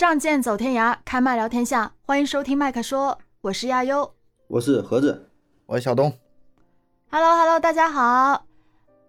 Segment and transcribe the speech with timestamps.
[0.00, 4.10] 仗剑走天涯，开麦聊天下，欢迎收听麦克说，我是亚优。
[4.48, 5.28] 我是盒子，
[5.66, 6.10] 我是小东。
[7.10, 8.46] Hello Hello，大家好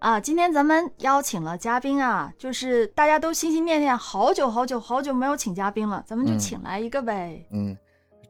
[0.00, 0.20] 啊！
[0.20, 7.42] 今天咱们邀请了嘉宾啊，就是大家都心心念念好久好久好久没有请嘉宾了，咱们就嗯请来一个呗。
[7.52, 7.74] 嗯，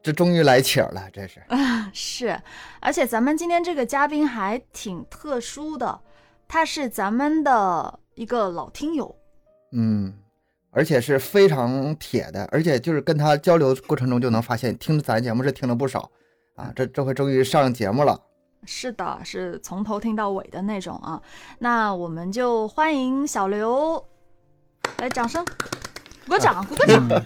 [0.00, 1.42] 这终于来请了，这是。
[1.92, 2.40] 是，
[2.78, 6.00] 而且咱们今天这个嘉宾还挺特殊的，
[6.46, 9.12] 他是咱们的一个老听友。
[9.72, 10.14] 嗯，
[10.74, 16.10] 而且是非常铁的，而且就是跟他交流过程中就能发现，听咱节目是听了不少
[16.56, 16.72] 啊。
[16.74, 18.18] 这这回终于上节目了。
[18.64, 21.20] 是的，是从头听到尾的那种啊。
[21.58, 24.02] 那我们就欢迎小刘，
[24.98, 25.44] 来，掌声，
[26.24, 27.06] 鼓个掌，鼓个掌。
[27.08, 27.22] 嗯，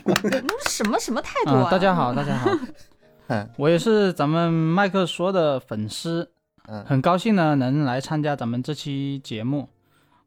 [0.66, 1.68] 什么什么态度啊？
[1.68, 2.50] 啊，大家好，大家好，
[3.28, 6.32] 嗯我也是咱们麦克说的粉丝，
[6.66, 9.68] 嗯很高兴呢能来参加咱们这期节目。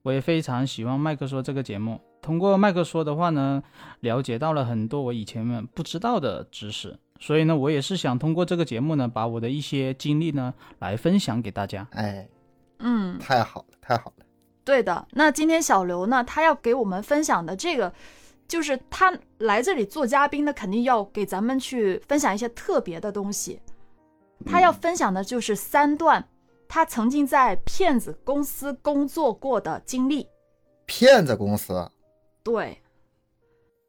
[0.03, 1.99] 我也非常喜欢麦克说这个节目，
[2.29, 3.63] 通过麦克说的话呢，
[4.01, 11.87] 了解到了很多我以前们不知道的知识，所以呢，我也是想通过这个节目呢，把我的一些经历呢来分享给大家。
[11.93, 12.29] 哎，
[12.77, 14.25] 嗯，太好了，太好了。
[14.63, 15.07] 对的。
[15.13, 17.91] 那今天小刘呢，他要给我们分享的这个，
[18.47, 23.59] 就是他来这里做嘉宾呢，肯定要给咱们去分享一些特别的东西。
[24.45, 26.23] 他要分享的就是三段
[26.67, 30.27] 他曾经在骗子公司工作过的经历。
[30.85, 31.87] 骗子公司，
[32.49, 32.77] 对，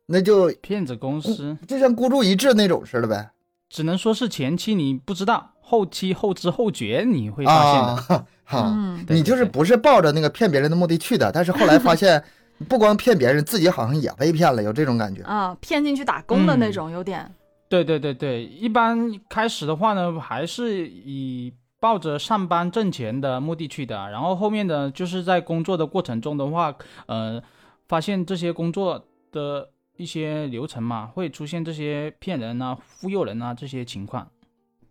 [0.06, 3.30] 那就骗子公司就像孤注一掷那种似的呗。
[3.68, 7.88] 只能说是前期你不知道，后期后知后觉你会发现的。
[7.88, 12.22] 啊，哈，嗯，你就是不是抱着那个骗别人的目的去的，但是后来发现，
[12.68, 15.22] 不光骗别人，自己好像也被骗了，有这种感觉。
[15.22, 17.32] 啊，骗进去打工的那嗯种，有点。
[17.68, 26.74] 对对对对，一般开始的话呢，还是以抱着上班挣钱的目的去的，然后后面呢，就是在工作的过程中的话，
[27.06, 27.40] 呃，
[27.90, 34.30] 发现这些工作的一些流程嘛，会出现这些骗人啊、忽悠人啊这些情况。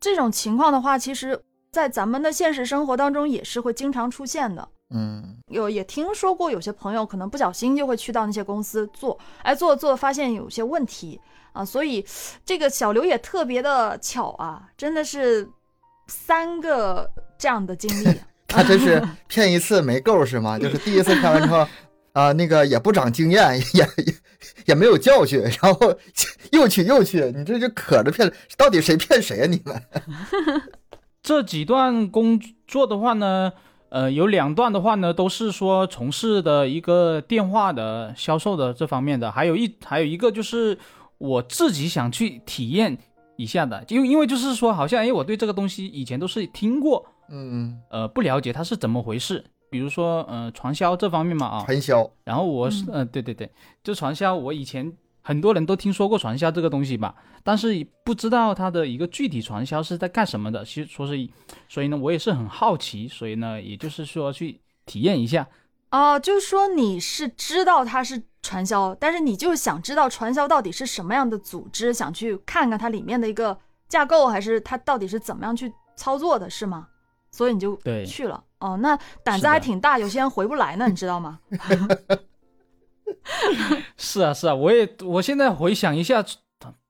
[0.01, 4.67] 这种情况的话，其实，在咱们的现实生活当中也是会经常出现的。
[4.89, 11.21] 嗯，有也听说过，有些朋友可能不小心就会去到那些公司做，哎，做着做着发现有些问题
[11.53, 12.05] 啊，所以
[12.43, 15.49] 这个小刘也特别的巧啊，真的是
[16.07, 18.19] 三个这样的经历。
[18.49, 20.59] 他这是骗一次没够是吗？
[20.59, 21.65] 就是第一次骗完之后，
[22.19, 24.13] 啊、那个也不长经验，也也
[24.65, 25.95] 也没有教训，然后
[26.51, 29.45] 又去又去，你这就可着骗，到底谁骗谁啊？
[29.45, 29.81] 你们？
[31.23, 32.37] 这几段工
[32.67, 33.53] 作的话呢，
[33.87, 40.77] 呃，有两段的话呢，都是说从事的一个电话的销售的这方面的，还有一还有一个就是
[41.17, 42.97] 我自己想去体验
[43.37, 49.45] 一下的，因为因为就是说，好像哎，我对这个东西以前都是听过，嗯，呃，不了解它是怎么回事。
[49.69, 53.49] 比如说，呃，传销这方面嘛啊，传销，然后我是，呃，对对对，
[53.83, 54.91] 就传销，我以前
[55.21, 57.13] 很多人都听说过传销这个东西吧，
[57.43, 60.65] 但是不知道它的一个具体传销是在干什么的。
[60.65, 61.29] 其实说是，
[61.67, 65.47] 所以呢，我也是很好奇，所以呢，也就是说去体验一下。
[65.91, 73.57] 哦，就是说你是知道它是传销，但是你就想知道传销到底是什么样的组织，想去看看它里面的一个
[73.87, 76.87] 架构，还是它到底是怎么样去操作的，是吗？
[77.31, 78.43] 所以你就对去了。
[78.59, 81.39] 哦，那胆子还挺大，有些人回不来呢，你知道吗？
[83.97, 86.23] 是啊，是啊，我也，我现在回想一下，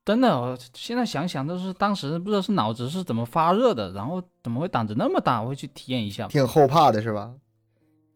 [0.05, 7.31] 真的，我现在想想都是当时不知道是脑子是怎么发热的，然后怎么会胆子那么大，我会去体验一下，挺后怕的是吧？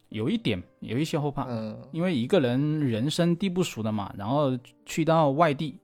[0.08, 1.44] 有一点，有一些后怕。
[1.48, 4.56] 嗯，因为一个人人生地不熟的嘛，然后
[4.86, 5.80] 去到外地，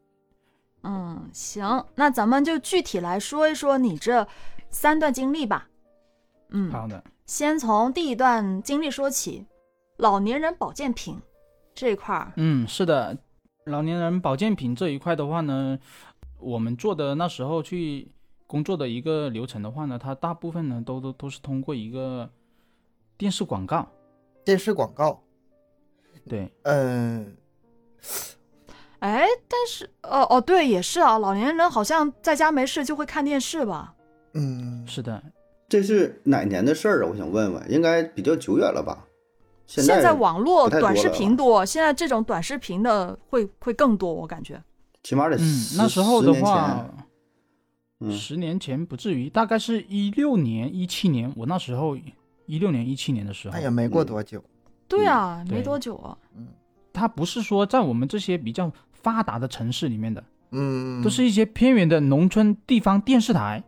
[0.82, 4.26] 嗯，行，那咱们就具体来说一说你这
[4.70, 5.69] 三段经历吧。
[6.50, 9.46] 嗯，好的，先从第一段经历说起，
[9.98, 11.16] 老年人保健品
[11.72, 13.16] 这一块儿，嗯，是的，
[13.66, 15.78] 老年人保健品这一块的话呢，
[16.41, 18.10] 我们做的那时候去
[18.48, 22.28] 工作的一个流程的话呢，它大部分呢都都都是通过一个
[23.16, 23.88] 电视广告，
[24.44, 25.22] 电视广告，
[26.28, 27.36] 对，嗯，
[28.98, 33.94] 哎，但是，哦哦，对，也是啊，老年人好像在家没事就会看电视吧？
[34.34, 35.22] 嗯，是的，
[35.71, 37.09] 这是哪年的事儿啊？
[37.11, 39.07] 我想问问，应该比较久远了吧？
[39.67, 44.61] 现现在网络短视频多，现在这种短视频的会会更多，我感觉。
[45.05, 45.39] 起码得
[45.78, 46.84] 那时候的话
[48.11, 51.97] 十年前不至于，大概是一六年、一七年，我那时候
[52.47, 54.43] 一六年、一七年的时候那，也没过多久。
[54.89, 56.19] 对啊，没多久啊。
[56.37, 56.49] 嗯
[56.93, 63.63] 它不是说在我们这些比较发达的城市里面的，嗯，都是一些偏远的农村地方电视台。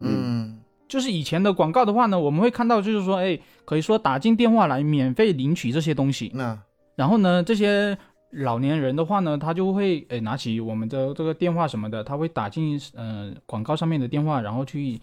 [0.00, 0.58] 嗯
[0.92, 6.30] 就是以前的广告的话呢，我们会看到，就是说，哎，可以说打进电话来免费领取这些东西。
[6.34, 6.62] 那
[6.96, 7.96] 然后呢，这些
[8.32, 15.00] 老年人的话呢，他就会诶拿起我们的这个电话什么的，他会打进呃广告上面的电话，然后去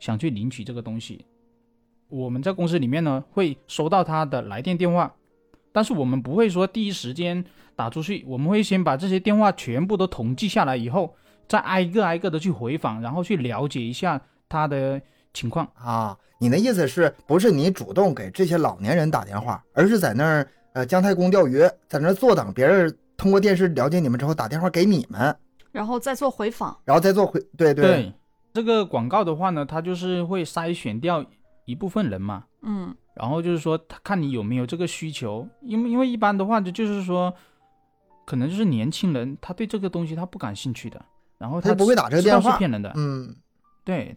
[0.00, 1.24] 想去领取这个东西。
[2.08, 5.14] 我们在公司里面呢会收到他的来电电话，
[5.70, 7.44] 但是我们不会说第一时间
[7.76, 11.14] 打出去，我们会先把这些电话全部都统计下来以后，
[11.46, 15.00] 再挨个挨个的去回访，然后去了解一下他的
[15.32, 15.66] 情况。
[15.74, 25.36] 啊，你的意思是不是你主动给这些老年人打电话，而是在那儿呃姜太公钓鱼，在那儿坐等别人通过电视了解你们之后打电话给你们，
[25.70, 26.76] 然后再做回访。
[26.84, 28.12] 然后再做回对对对。
[28.52, 31.24] 这个广告的话呢，它就是会筛选掉
[31.64, 32.94] 一部分人嘛，嗯。
[33.14, 37.30] 然后就是说他看你有没有这个需求，因为因为一般的话就就是说，
[38.24, 40.98] 可能就是年轻人他对这个东西他不感兴趣的，
[41.36, 42.52] 然后他就不会打这个电话。
[42.52, 43.36] 是骗人的，嗯，
[43.84, 44.16] 对，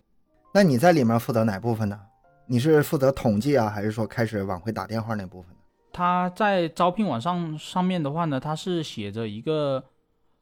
[0.56, 2.00] 那你在里面负责哪部分呢？
[2.46, 5.58] 你是负责统计啊，还是说开始往回打电话那部分呢？
[5.92, 9.84] 他在招聘网上上面的话呢，他是写着一个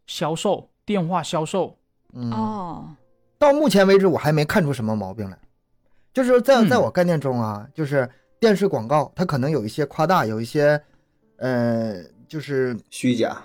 [0.06, 1.75] 销售电话销售，
[2.13, 2.89] 嗯，哦，
[3.39, 5.39] 到目前为止我还没看出什么毛病来，
[6.13, 8.07] 就是在嗯在我概念中啊，就是
[8.39, 10.80] 电视广告它可能有一些夸大，有一些
[11.38, 11.95] 呃
[12.27, 13.42] 就是虚假，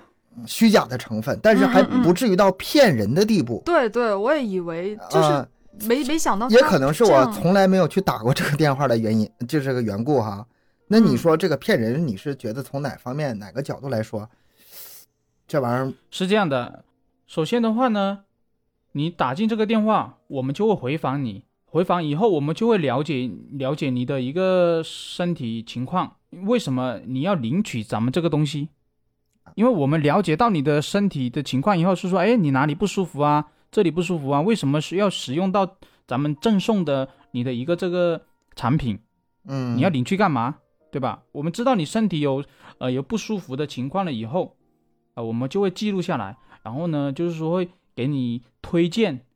[0.47, 3.63] 虚假的成分，但是还不至于到骗人的地步。
[3.65, 5.49] 对对，我也以为就是啊
[5.87, 10.47] 没、没想到，也可能是我从从来没有去打过这个电话的原因，就这个缘故哈。
[10.89, 14.29] 那你嗯说这个骗人，你是觉得从哪方面哪个角度来说，
[15.47, 16.85] 这玩意儿是这样的，
[17.27, 18.21] 首先的话呢，
[18.93, 28.71] 你打进这个电话，我们就会回访你，回访以后，我们就会了解了解你的一个身体情况，为什么你要领取咱们这个东西？
[29.55, 33.47] 因为我们了解到你的身体的情况以后，是说，哎，你哪里不舒服啊？
[33.71, 34.41] 这里不舒服啊？
[34.41, 35.77] 为什么是要使用到
[36.07, 38.23] 咱们赠送的你的一个这个
[38.57, 38.99] 产品？
[39.45, 40.57] 嗯，你要领去干嘛？
[40.91, 41.23] 对吧？
[41.33, 42.43] 我们知道你身体有
[42.79, 44.57] 呃有不舒服的情况了以后，
[45.15, 49.27] 啊、我们就会记录下来，然后呢，就是说会给你推荐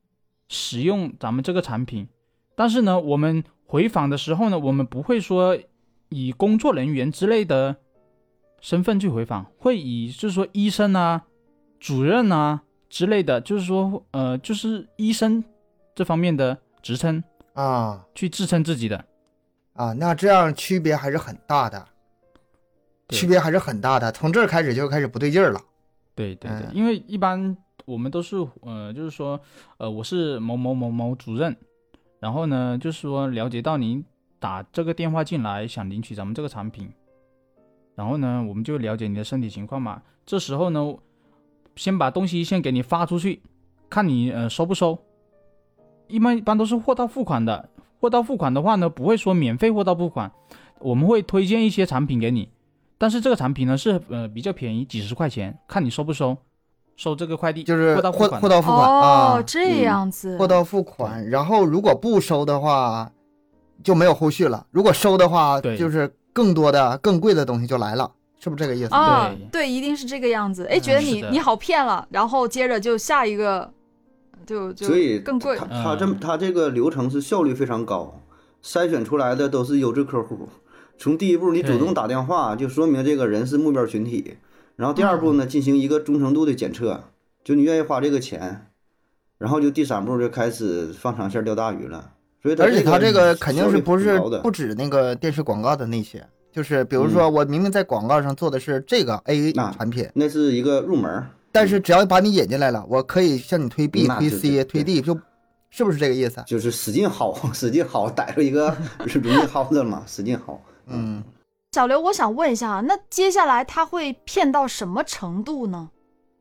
[0.49, 2.09] 使用咱们这个产品。
[2.55, 5.59] 但是呢，我们回访的时候呢，我们不会说
[6.09, 7.77] 以工作人员之类的
[8.63, 11.25] 身份去回访，会以就是说医生啊、
[11.79, 12.63] 主任啊
[12.93, 15.43] 之类的，就是说呃，就是医生
[15.95, 17.25] 这方面的职称
[17.55, 19.03] 啊去自称自己的。
[19.73, 21.89] 啊，那这样区别还是很大的，
[23.09, 24.13] 区别还是很大的。
[24.13, 25.61] 从这儿开始就开始不对劲儿了。
[26.15, 27.57] 对对对，嗯因为一般
[27.87, 29.41] 我们都是呃，就是说
[29.79, 31.57] 呃，我是某某某某主任，
[32.21, 34.05] 然后呢，就是说了解到您
[34.39, 36.93] 打这个电话进来想领取咱们这个产品，
[37.95, 40.03] 然后呢，我们就了解你的身体情况嘛。
[40.27, 40.95] 这时候呢，
[41.77, 43.43] 先把东西先给你发出去，
[43.89, 44.99] 看你呃收不收。
[46.09, 47.69] 一般一般都是货到付款的，
[48.01, 50.31] 货到付款的话呢，不会说免费货到付款，
[50.81, 52.49] 我们会推荐一些产品给你。
[52.99, 56.37] 但是这个产品呢是呃比较便宜，几十块钱，看你收不收，
[56.97, 58.37] 收这个快递就是货到付款的。
[58.37, 61.29] 货货到付款哦啊，，这样子，货到付款。
[61.29, 63.11] 然后如果不收的话，
[63.83, 64.67] 就没有后续了。
[64.71, 68.13] 如果收的话，对就是更多的、更贵的东西就来了，
[68.43, 68.89] 是不是这个意思？
[68.93, 70.65] 啊对，对，一定是这个样子。
[70.65, 73.73] 哎，嗯觉得你你好骗了，然后接着就下一个，
[74.45, 75.65] 就就所以更贵他。
[75.67, 78.21] 他这嗯他这个流程是效率非常高，
[78.65, 80.49] 筛选出来的都是优质客户。
[80.99, 84.39] 从第一步你主动打电话，就说明这个人是目标群体。
[84.75, 87.05] 然后第二步呢，进行一个忠诚度的检测，
[87.45, 88.67] 就你愿意花这个钱。
[89.39, 92.13] 然后就第三步就开始放长线钓大鱼了。
[92.43, 101.25] 所以它而且他这个个肯定是不是不止那个电视广告的那些，就是比如说我明明在广告上做的是这个 A 那产品，那是一个入门。
[101.51, 105.19] 但是只要把你引进来了，我可以向你推 B、推 C、推 D，就
[105.71, 106.43] 是不是这个意思？
[106.47, 110.57] 就是使劲薅，使劲薅，逮住一个 容易薅的嘛，使劲薅。
[110.87, 111.23] 嗯，
[111.73, 115.91] 小刘，我想问一下啊，那接下来他会骗到什么程度呢？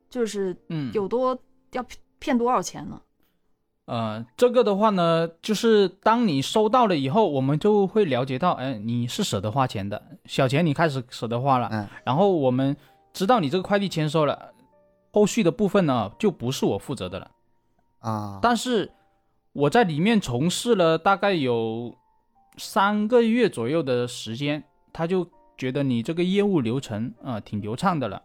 [0.09, 1.37] 就是嗯，有多
[1.71, 2.99] 要骗骗多少钱呢？
[3.85, 11.87] 呃，这个的话呢，就是当你收到了以后，我们就会了解到，哎，你是舍得花钱的，小钱你开始舍得花了，嗯。
[12.05, 12.77] 然后我们
[13.11, 14.53] 知道你这个快递签收了，
[15.11, 17.31] 后续的部分呢就不是我负责的了，
[17.99, 18.91] 啊，但是
[19.51, 21.93] 我在里面从事了大概有
[22.57, 28.21] 三个月左右的时间，他就觉得你这个业务流程啊、呃挺流畅的了，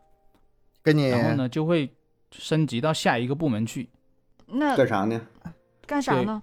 [0.82, 1.08] 跟你。
[1.08, 1.90] 然后呢就会
[2.30, 3.88] 升级到下一个部门去，
[4.46, 5.20] 那干啥呢？
[5.86, 6.42] 干啥呢？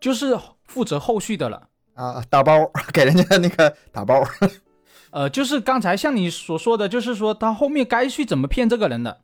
[0.00, 1.68] 就是负责后续的了。
[1.94, 4.20] 啊打包 给人家那个打包，
[5.12, 9.20] 呃，就是刚才像你所说的，就是说他后面该去怎么骗这个人的。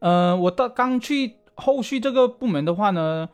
[0.00, 3.28] 呃，我到刚去后续这个部门的话呢，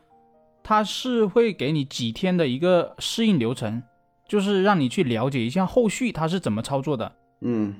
[0.63, 3.81] 他是会给你几天的一个适应流程，
[4.27, 7.11] 就是让你去了解一下后续他是怎么操作的。
[7.39, 7.75] 嗯，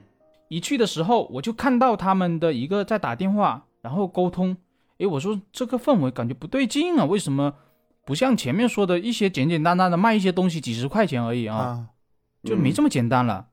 [0.48, 4.56] 一去的时候，我就看到他们的一个在打电话，然后沟通。
[5.02, 7.56] 诶，我说这个氛围感觉不对劲啊，为什么
[8.06, 11.88] 不像前面说的一些简简单单的卖一些东西几十块钱而已啊，啊，
[12.44, 13.48] 就没这么简单了。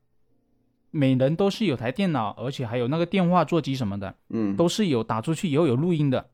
[0.90, 6.30] 每人都是有台电脑，而且还有那个电话座机什么的，嗯，都是有打出去以后有录音的。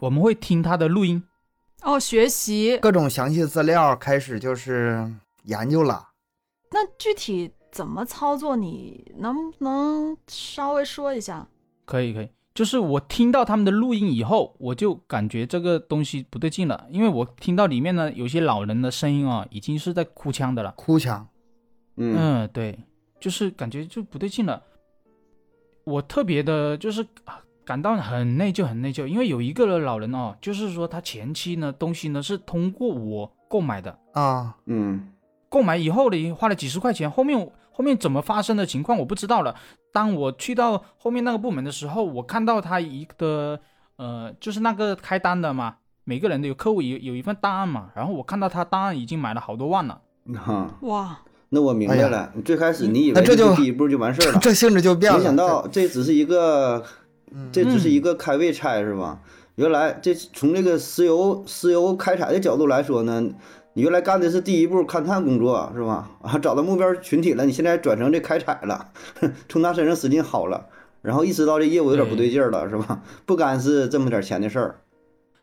[0.00, 1.22] 我们会听他的录音，
[1.82, 2.76] 哦，学习。
[2.78, 5.10] 各种详细资料开始就是
[5.44, 6.08] 研究了。
[6.70, 8.56] 那具体怎么操作？
[8.56, 11.46] 你能不能稍微说一下？
[11.86, 12.28] 可以可以，
[12.58, 20.72] 就是我听到他们的录音以后，我就感觉这个东西不对劲了，因为我听到里面呢有些老人的声音啊，已经是在哭腔的了。
[20.76, 21.24] 哭腔，
[21.98, 22.76] 嗯嗯，对，
[23.20, 24.60] 就是感觉就不对劲了。
[25.84, 35.12] 我特别的就是啊感到很内疚，很内疚，因为有一个老人哦，就是说他前期呢东西呢是通过我购买的，啊，嗯
[35.48, 39.54] 购买以后呢花了几十块钱，后面后面怎么发生的情况我不知道了。
[39.92, 43.58] 当我去到后面那个部门的时候，我看到他一个
[43.96, 50.00] 呃，就是那个开单的嘛，每个人都有客户有有一份档案嘛，然后我看到他档案已经买了好多万了。
[50.36, 51.18] 哈，哇，
[51.48, 52.32] 那我明白哎了。
[52.44, 55.18] 最开始你以为那这就第一步就完事儿了， 这性质就变了。
[55.18, 56.84] 没想到这只是一个，
[57.32, 59.20] 嗯这只是一个开胃菜是吧？
[59.54, 63.28] 原来这从这个石油石油开采的角度来说呢，
[63.78, 66.10] 你原来干的是第一步勘探工作是吧？
[66.20, 68.90] 啊，找到目标群体了，你现在转成这开采了，
[69.48, 70.66] 从他身上使劲薅了，
[71.00, 73.00] 然后意识到这业务有点不对劲儿了是吧？
[73.24, 74.80] 不干是这么点钱的事儿，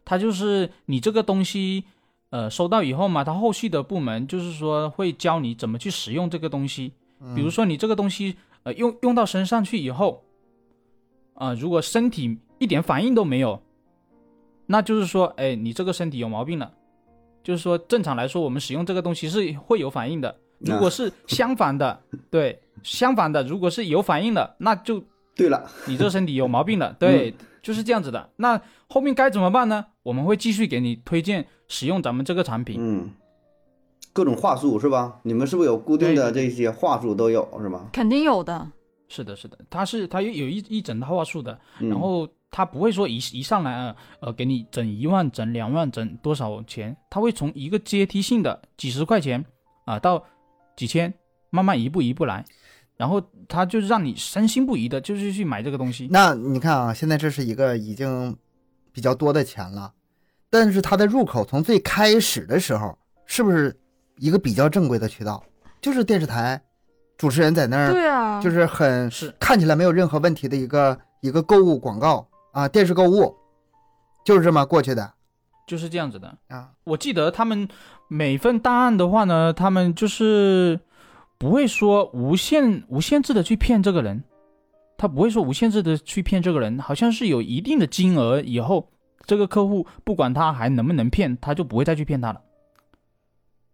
[0.04, 1.86] 他就是你这个东西，
[2.32, 6.92] 呃，收到以后嘛，他后续的部门就是说会教你怎么去使用这个东西。
[7.38, 10.26] 比如说你这个东西，呃，用用到身上去以后，
[11.36, 13.62] 啊、如果身体一点反应都没有，
[14.66, 16.74] 那就是说，哎，你这个身体有毛病了。
[17.46, 20.36] 就是说，正常来说，我们使用这个东西是会有反应的。
[20.58, 25.04] 如果是相反的，对，相反的，如果是有反应的，那就
[25.36, 28.32] 对了，你这身体有毛病了，对，就是这样子的。
[28.38, 28.60] 那
[28.90, 29.86] 后面该怎么办呢？
[30.02, 32.78] 我们会继续给你推荐使用咱们这个产品。
[32.80, 33.12] 嗯，
[34.12, 35.20] 各种话术是吧？
[35.22, 37.88] 你们是不是有固定的这些话术都有是吧？
[37.94, 38.68] 肯定有的。
[39.08, 49.44] 是的，是的，它是它有有一一整套话术的，嗯然后它不会说一一上来啊，呃，给你整一万、整两万、整多少钱，他会从一个阶梯性的几十块钱
[49.84, 50.24] 啊到
[50.78, 51.14] 几千，
[51.50, 52.46] 慢慢一步一步来，
[52.96, 56.08] 然后他就是让你深信不疑的，就是去买这个东西。
[56.10, 58.34] 那你看啊，现在这是一个已经
[58.94, 59.92] 比较多的钱了，
[60.50, 63.78] 但是它的入口从最开始的时候，是不是
[64.20, 65.44] 一个比较正规的渠道？
[65.82, 66.62] 就是电视台
[67.18, 73.36] 主持人在那儿，对啊，就是很是看起来没有任何问题的一个一个购物广告啊，电视购物，
[74.24, 75.14] 就是这么过去的
[75.68, 76.38] 就是这样子的。
[76.48, 76.72] 啊。
[76.86, 77.68] 我记得他们
[78.08, 80.80] 每份档案的话呢，他们就是
[81.38, 84.24] 不会说无限无限制的去骗这个人，
[84.98, 88.88] 他不会说无限制的去骗这个人，好像是有一定的金额以后，
[89.26, 92.42] 这个客户不管他还能不能骗，他就不会再去骗他了。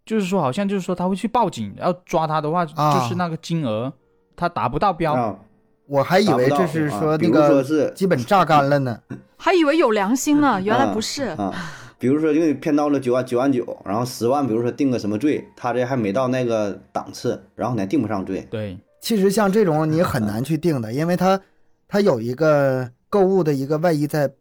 [0.03, 3.93] 就是说，好像就是说他会去报警，要抓他的话，啊就是那个金额
[4.35, 5.13] 他达不到标。
[5.13, 5.39] 啊，
[5.87, 7.63] 我还以为这是说那个
[7.95, 8.99] 基本榨干了呢。
[9.37, 11.23] 还以为有良心呢，原来不是。
[11.23, 11.51] 啊，
[11.97, 18.47] 比如说就骗到了九万九万九，然后十万，比如说定个什么罪，他这还没到那个档次，然后你还定不上罪。
[18.51, 21.41] 对，其实像这种你很难去定的，因为他
[21.87, 24.31] 他有一个购物的一个外衣在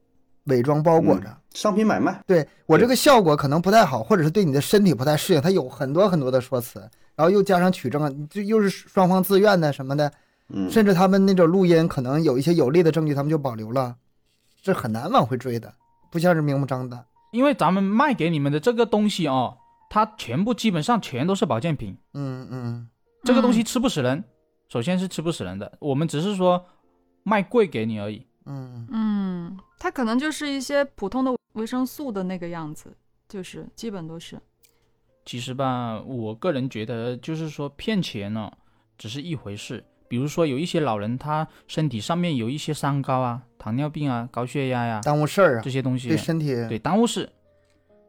[0.45, 1.35] 伪装包裹着。
[1.55, 6.79] 商品买卖，对我这个效果可能不太好，或者是对你的身体不太适应，他有很多很多的说辞，
[7.17, 10.13] 然后又加上取证，这又是双方自愿的什么的，
[10.53, 13.97] 嗯，甚至他们那种录音可能有一些有利的证据，他们就保留了，
[14.63, 15.73] 这很难往回追的，
[16.11, 17.05] 不像是明目张胆。
[17.33, 19.57] 因为咱们卖给你们的这个东西哦，
[19.89, 21.97] 它全部基本上全都是保健品。
[22.15, 22.89] 嗯嗯，
[23.23, 24.25] 这个东西吃不死人，
[24.69, 26.65] 首先是吃不死人的，我们只是说
[27.23, 28.27] 卖贵给你而已。
[28.47, 32.93] 嗯，嗯，它可能就是一些普通的维生素的那个样子，
[33.29, 34.41] 就是基本都是。
[35.25, 38.51] 其实吧，我个人觉得就是说骗钱呢、
[38.99, 39.85] 只是一回事。
[40.11, 47.31] 比如说有一些老人，他身体上面有一些三高啊、糖尿病啊、高血压呀、耽误事儿啊这，些东西对，身体对耽误事，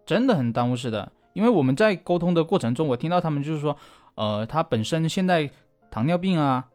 [0.03, 1.11] 真的很耽误事的。
[1.33, 3.77] 因为我们在沟通的过程中，我听到他们就是说，
[4.15, 5.47] 呃，他本身现在
[5.91, 6.67] 糖尿病啊、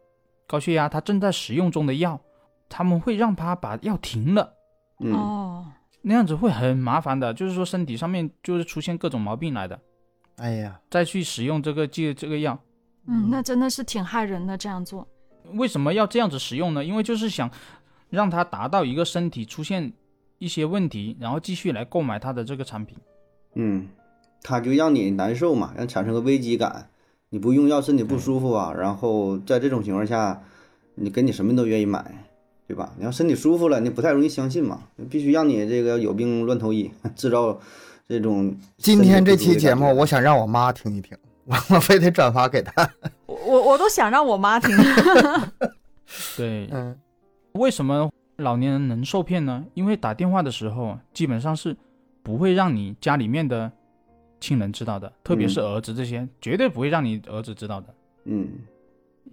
[0.46, 2.20] 高血压，他正在使用中的药，
[2.68, 4.54] 他们会让他把药停了。
[5.00, 5.66] 嗯，哦，
[6.02, 9.76] 那样子会很麻烦的，就是说身体上面就是出现各种毛病来的，
[10.36, 12.56] 哎呀，再去使用这个这这个药，
[13.08, 15.06] 嗯，那真的是挺害人的，这样做。
[15.54, 16.84] 为什么要这样子使用呢？
[16.84, 17.50] 因为就是想
[18.10, 19.92] 让他达到一个身体出现
[20.38, 22.96] 一些问题，然后继续来购买他的这个产品。
[23.54, 23.88] 嗯，
[24.42, 26.90] 他就让你难受嘛，让产生个危机感，
[27.30, 30.42] 你不用药身体不舒服啊，然后在这种情况下，
[30.94, 32.26] 你给你什么都愿意买，
[32.68, 32.92] 对吧？
[32.98, 37.58] 你要身体舒服了，你不太容易相信嘛，必须让你这个有病乱投医， 制造
[38.08, 38.54] 这种。
[38.76, 42.88] 今天这期节目，我想让我妈听一听，我我非得转发给她。
[43.46, 44.70] 我我我都想让我妈听。
[46.36, 46.98] 对，嗯，
[47.52, 49.64] 为什么老年人能受骗呢？
[49.74, 51.76] 因为打电话的时候，基本上是
[52.22, 53.70] 不会让你家里面的
[54.40, 57.94] 亲人知道的，特别是儿子这些，绝对不会让你儿子知道的。
[58.24, 58.48] 嗯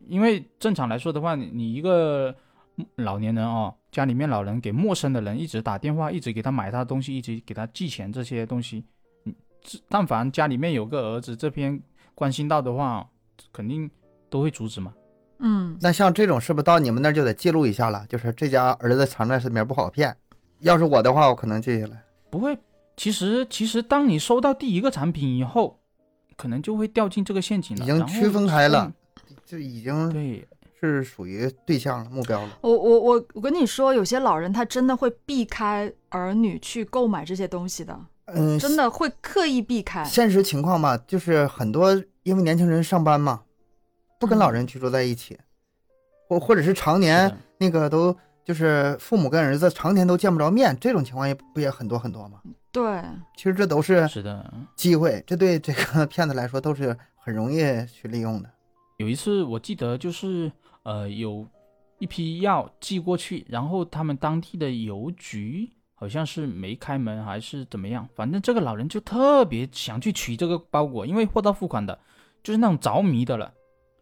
[0.08, 2.36] 因为正常来说的话，你你一个
[2.96, 8.84] 老年人哦，家里面老人给陌生的人一直打电话，一直给他买他的东西，一直给他寄钱这些东西，
[9.24, 11.82] 你这但凡家里面有个儿子这边
[12.15, 13.08] 关心到的话，
[13.53, 13.89] 肯定
[14.34, 14.92] 都会阻止吗。
[15.38, 18.04] 嗯，那像这种是不是到你们那儿就得记录一下了？
[18.10, 20.18] 就是这家儿子藏在身边不好骗。
[20.62, 22.04] 要是我的话，我可能记下来。
[22.32, 22.58] 不会，
[22.98, 25.80] 其实其实当你收到第一个产品以后，
[26.36, 28.92] 可能就会掉进这个陷阱了，已经区分开了。
[29.46, 30.48] 就已经嗯对，
[30.80, 32.58] 是属于对象了、目标了。
[32.62, 40.04] 我我我我跟你说，有些老人他真的会避开儿女去购买这些东西的，嗯，真的会刻意避开。
[40.06, 43.42] 现实情况嘛，就是很多因为年轻人上班嘛，
[44.24, 45.38] 不跟老人居住在一起，
[46.30, 48.15] 或或者是常年的那个都
[48.46, 52.42] 就是父母跟儿子常年都见不着面，这种情况也不也很多很多吗？
[52.72, 53.03] 对，
[53.36, 54.53] 其实这都是是的。
[54.77, 58.50] 机会，这对这个 骗子来说都是很容易去利用的。
[58.98, 60.51] 有一次我记得就是
[60.84, 61.46] 呃有
[62.00, 71.98] 一批药寄过去，然后他们当地的邮局好像是没开门还是怎么样，反正这个老人就特别想去取这个包裹，因为货到付款的，
[72.42, 73.53] 就是那种着迷的了。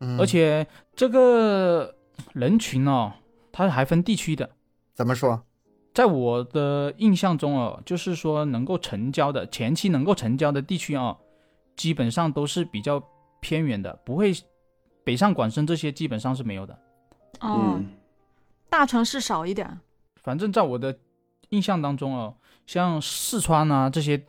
[0.02, 1.96] 嗯，而且这个
[2.34, 3.14] 人群哦，
[3.52, 4.50] 它还分地区的，
[4.94, 5.42] 怎么说？
[5.94, 11.18] 在我的印象中哦，就是说能够成交的前期能够成交的地区哦，
[11.76, 13.02] 基本上都是比较
[13.42, 14.34] 偏远的，不会
[15.04, 16.74] 北上广深这些基本上是没有的。
[17.42, 17.86] 哦，嗯
[18.70, 19.80] 大城市少一点。
[20.24, 20.98] 反正在我的
[21.50, 22.36] 印象当中哦，
[22.66, 24.24] 像四川啊这些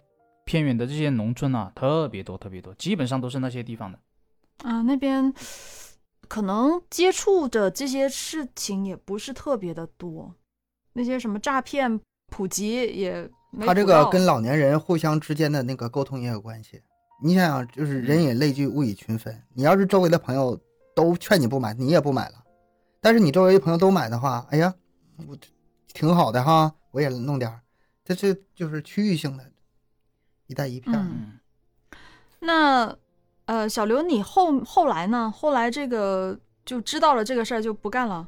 [0.44, 3.98] 偏远的这些农村啊，特别多特别多，基本上都是那些地方的。
[4.62, 5.32] 啊，那边
[6.28, 10.34] 可能接触的这些事情也不是特别的多，
[10.92, 16.82] 那些什么诈骗普及也没他这个跟老年人互相之间的那个沟通也有关系。
[17.22, 19.42] 你想想，就是人以类聚，物以群分。
[19.54, 20.58] 你要是周围的朋友
[20.94, 22.42] 都劝你不买，你也不买了。
[23.00, 24.74] 但是你周围的朋友都买的话，哎呀，
[25.28, 25.36] 我
[25.92, 27.60] 挺好的哈，我也弄点儿。
[28.04, 29.44] 这这就是区域性的，
[30.46, 31.38] 一带一片嗯，
[32.40, 32.96] 那
[33.52, 35.30] 呃，小刘，你后后来呢？
[35.30, 38.26] 后来这个就知道了这个事儿就不干了。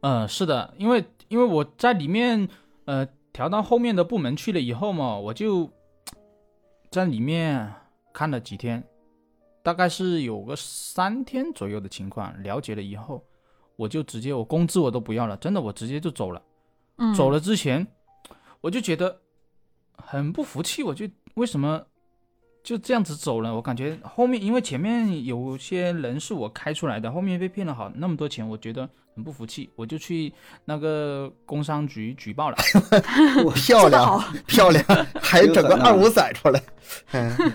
[0.00, 2.48] 呃，是的，因为因为我在里面
[2.86, 5.70] 呃调到后面的部门去了以后嘛，我就
[6.90, 7.72] 在里面
[8.12, 8.82] 看了几天，
[9.62, 13.22] 大概是有个三天左右的情况，了解了以后，
[13.76, 16.42] 我就直接我工资我都不要了，真的我直接就走了。
[16.96, 17.86] 嗯，走了之前，
[18.60, 19.20] 我就觉得
[19.98, 21.86] 很不服气，我就为什么
[22.66, 23.54] 就这样子走了？
[23.54, 30.32] 我感觉后面因为前面有些人是我开出来的，后面被骗了好那么多钱，我觉得很不服气，我就去
[30.64, 32.56] 那个工商局举报了。
[33.54, 34.84] 漂亮，漂亮，
[35.22, 36.60] 还整个二五仔出来，
[37.12, 37.52] 嗯，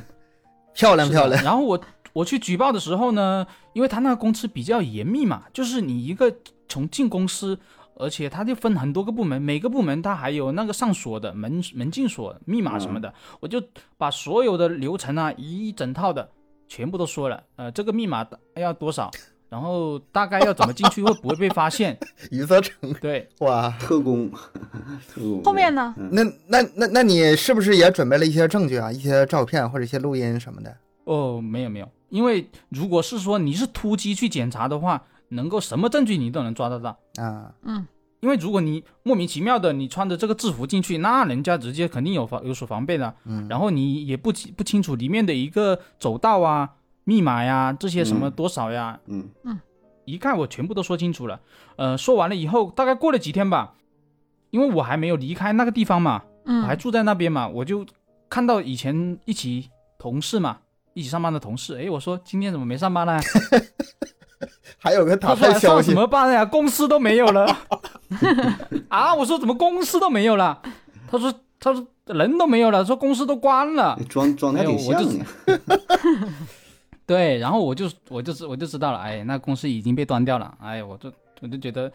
[0.74, 1.43] 漂亮漂亮。
[1.43, 1.82] 然后我
[2.13, 6.34] 我去举报的时候呢，因为他那个公司比较严密嘛，就是你一个
[6.69, 7.60] 从进公司，
[8.02, 13.62] 而且它就分很多个部门，每个部门它还有那个上锁的门门禁锁、密码什么的，我就
[13.98, 16.28] 把所有的流程啊一整套的
[16.68, 17.44] 全部都说了。
[17.58, 19.12] 呃，这个密码要多少，
[19.50, 21.98] 然后大概要怎么进去，会不会被发现？
[22.32, 24.32] 余则成，对，哇，特工，
[25.08, 25.94] 特工后面呢？
[25.98, 30.76] 嗯那那那那你是不是也准备了一些证据啊，一些照片或者一些录音什么的？
[31.04, 36.98] 哦，没有没有，因为如果是说你是突击去检查的话，能够什么证据你都能抓得到。
[37.17, 37.86] 啊，嗯，
[38.22, 43.13] 因为如果你莫名其妙的你穿着这个制服进去，那人家直接肯定有防有所防备的。
[43.26, 46.70] 嗯，然后你也不清不清楚里面的一个走道啊、
[47.04, 49.60] 密码呀这些什么嗯多少呀，嗯嗯
[50.06, 51.39] 一看我全部都说清楚了。
[51.78, 53.76] 呃，说完了以后，大概过了几天吧，
[54.50, 57.86] 因为我还没有离开那个地方嘛，嗯，我还住在那边嘛，我就
[58.30, 60.60] 看到以前一起同事嘛，
[60.94, 63.20] 一起上班的同事，哎，我说今天怎么没上班呢？
[64.84, 66.44] 还有个打他说探消息上怎，么办呀？
[66.44, 67.46] 公司都没有了
[68.89, 69.13] 啊！
[69.13, 70.60] 我说怎么公司都没有了？
[71.10, 74.00] 他说他说人都没有了，说公司都关了。
[74.10, 75.26] 装装的还挺像呢。
[77.06, 81.91] 对，然后我就我就知我就知道了，哎，那公司已经被端掉了，哎，我就我就觉得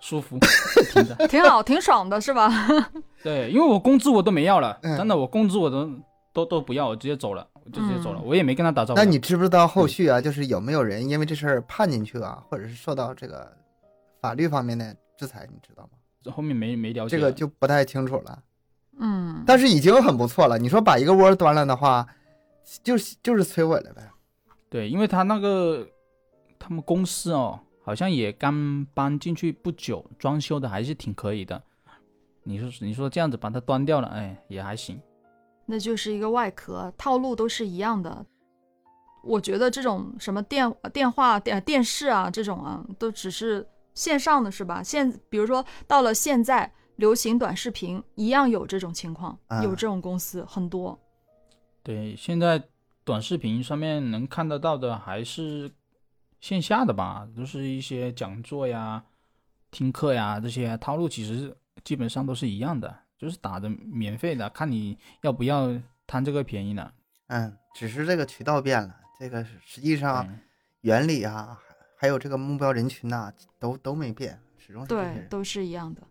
[0.00, 0.38] 舒服。
[1.28, 2.52] 挺好，挺爽的是吧？
[3.24, 5.90] 对，因为我工资我都没要了，嗯真的，我工资我都
[6.32, 8.98] 都都不要，我直接走了，我就直接走了，嗯我也没跟他打招呼。
[8.98, 13.50] 那你知不知道后续啊，就是有没有人因为这事儿判进去啊，或者是受到这个
[14.20, 15.90] 法律方面的制裁，你知道吗？
[16.22, 18.42] 这后面没没了解这个就不太清楚了。
[18.98, 20.58] 嗯，但是已经很不错了。
[20.58, 22.06] 你说把一个窝端了的话，
[22.82, 24.02] 就是就是摧毁了呗。
[24.68, 25.86] 对，因为他那个
[26.58, 31.60] 他们公司哦，好像也刚搬进去不久，装修的还是挺可以的。
[32.44, 35.00] 你说你说这样子把它端掉了，哎，也还行。
[35.72, 38.26] 那就是一个外壳，套路都是一样的。
[39.24, 44.82] 我觉得这种什么电电话、电电视啊，这种啊，都只是线上的是吧？
[44.82, 51.00] 现比如说到了现在，流行短视频一样有这种情况，啊有这种公司很多。
[51.82, 52.62] 对，现在
[53.02, 55.72] 短视频上面能看得到的还是
[56.42, 59.02] 线下的吧，都是一些讲座呀、
[59.70, 65.72] 听课呀这些套路，其实基本上都是一样的，就是打的免费的，看你要不要
[66.08, 66.90] 贪这个便宜呢。
[67.28, 70.40] 嗯，只是这个渠道变了，这个实际上嗯
[70.80, 71.56] 原理啊，
[71.96, 74.88] 还还有这个目标人群呐、都都没变，始终是。
[74.88, 76.02] 对都是一样的。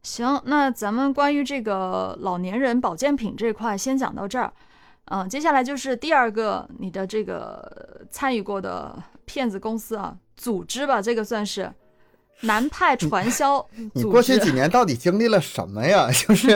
[0.00, 4.52] 行，那咱们关于这个老年人保健品这块先讲到这儿。
[5.06, 11.74] 嗯，接下来就是第二个你的这个参与过的骗子公司啊，组织吧，这个算是
[12.42, 16.08] 南派传销你过去几年到底经历了什么呀？
[16.12, 16.50] 就是，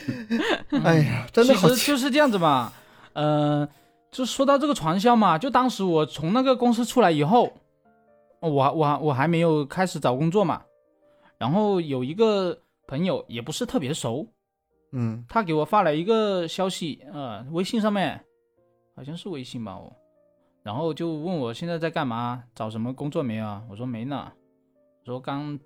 [0.82, 2.72] 哎呀，真的好其实就是这样子嘛，
[3.12, 3.68] 呃，
[4.10, 7.52] 就说到这个传销嘛，就当时我从那个公司出来以后，
[8.40, 10.62] 我我我还没有开始找工作嘛，
[11.38, 14.26] 然后有一个朋友也不是特别熟，
[14.92, 18.18] 嗯他给我发了一个消息，呃，微信上面
[18.96, 19.94] 好像是微信吧，我，
[20.62, 23.62] 然后就问我现在在干嘛，找什么工作没有啊？
[23.68, 24.43] 我说没呢，我
[25.04, 25.58] 说刚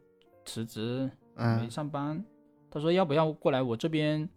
[0.45, 2.23] 辞职没嗯上班。
[2.71, 4.29] 他说要不要过来我这边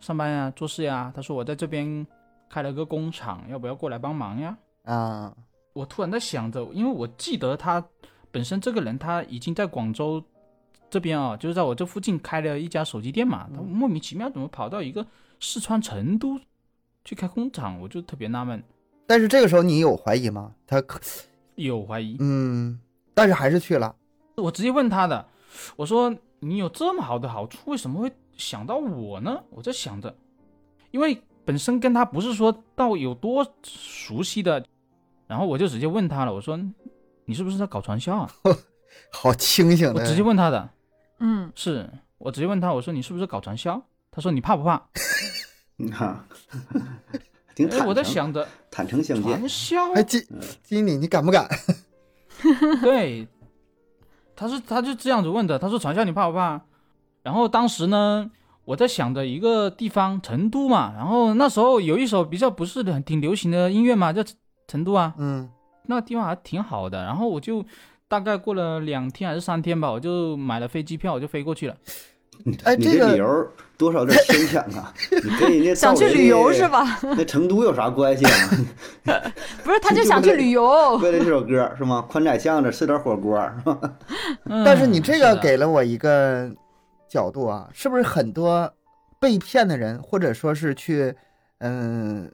[0.00, 1.12] 上班呀、做事呀？
[1.14, 2.06] 他说我在这边
[2.48, 4.56] 开了个工厂，要不要过来帮忙呀？
[4.84, 5.36] 啊，
[5.72, 7.84] 我突然在想着，因为我记得他
[8.30, 10.22] 本身这个人他已经在广州
[10.88, 15.06] 这边啊，就是在我这附近开了一家手机店嘛，他莫名其妙怎么跑到一个
[15.40, 16.40] 四川成都
[17.04, 18.62] 去开工厂，我就特别纳闷，
[19.06, 20.54] 但是这个时候你有怀疑吗？
[20.66, 21.00] 他可
[21.56, 22.16] 有怀疑。
[22.20, 22.80] 嗯，
[23.12, 23.94] 但是还是去了。
[24.42, 25.26] 我直接问他的，
[25.76, 29.42] 我说你有这么好的好处，为什么会想到我呢？
[29.50, 30.14] 我在想着，
[30.90, 34.64] 因为本身跟他不是说到有多熟悉的，
[35.26, 36.58] 然后我就直接问他了，我说
[37.24, 38.30] 你是不是在搞传销啊？
[39.12, 40.70] 好清醒的，我直接问他的，
[41.18, 43.80] 嗯，是我直接问他，我说你是不是搞传销？
[44.10, 44.82] 他说你怕不怕？
[45.76, 46.24] 你看，
[47.54, 49.48] 挺哎，坦我在，想着坦诚相见传。
[49.48, 50.20] 销，哎经
[50.62, 51.48] 经理，你敢不敢？
[52.82, 53.26] 对，
[54.38, 56.60] 他是他就这样子问的，他说传销你怕不怕？
[57.24, 58.30] 然后当时呢，
[58.64, 64.22] 我在想着一个地方成都嘛，然后那时候有一首比较不是很挺流行的音乐嘛，叫
[64.68, 65.50] 成都啊，嗯
[65.86, 67.02] 那个地方还挺好的。
[67.02, 67.64] 然后我就
[68.06, 71.76] 大概过了两天还是三天吧，我就买了飞机票，我就飞过去了。
[72.64, 74.92] 哎，你这个理由多少有点牵强啊！
[75.10, 76.98] 你跟人家想去旅游是吧？
[77.16, 78.32] 那成都有啥关系啊？
[79.62, 80.96] 不是，他就想去旅游。
[81.02, 82.04] 为了这首歌是吗？
[82.08, 83.78] 宽窄巷子吃点火锅是吧？
[84.44, 86.50] 嗯但是你这个给了我一个
[87.08, 88.72] 角度啊，是不是很多
[89.20, 91.14] 被骗的人，或者说是去，
[91.58, 92.30] 嗯，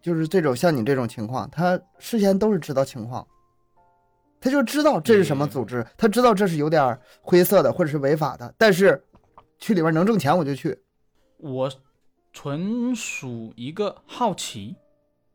[0.00, 3.26] 就是这种像你这种情况，他事先都是知道情况，
[4.40, 9.02] 他就知道这是什么组织，他知道这是有点灰色的或者是违法的，但是
[9.58, 10.78] 去里边能挣钱我就去，
[11.38, 11.70] 我
[12.32, 14.76] 纯属一个好奇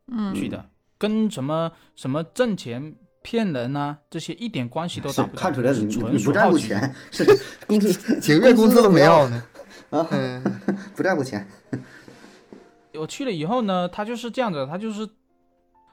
[0.07, 5.41] 嗯，去的，跟什么什么挣钱骗人啊这些一点关系都是打不到。
[5.41, 6.63] 看出来你是纯你不在属好奇。
[6.63, 7.25] 乎钱，是
[7.67, 9.43] 工资几个月工资都没要呢。
[9.89, 10.43] 啊，嗯
[10.95, 11.47] 不在乎钱。
[12.93, 15.07] 我去了以后呢，他就是这样子，他就是，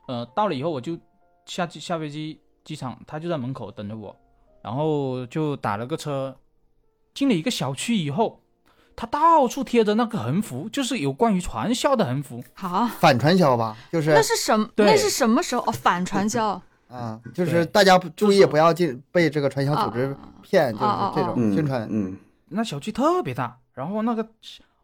[0.08, 0.98] 呃，到了以后我就
[1.46, 4.14] 下机下飞机机场，他就在门口等着我，
[4.62, 6.36] 然后就打了个车，
[7.18, 8.40] 进了一个小区以后，
[8.94, 12.44] 他到处贴着那个横幅，就是有关于传销的横幅。
[12.54, 14.70] 好，反传销吧，就是那是什么？
[14.76, 15.62] 那是什么时候？
[15.62, 16.62] 哦，反传销。
[16.86, 21.88] 啊，就是大家不注意不要进被这个传销组织啊骗，就是这种嗯，宣传。
[21.90, 22.16] 嗯，
[22.50, 24.24] 那小区特别大，然后那个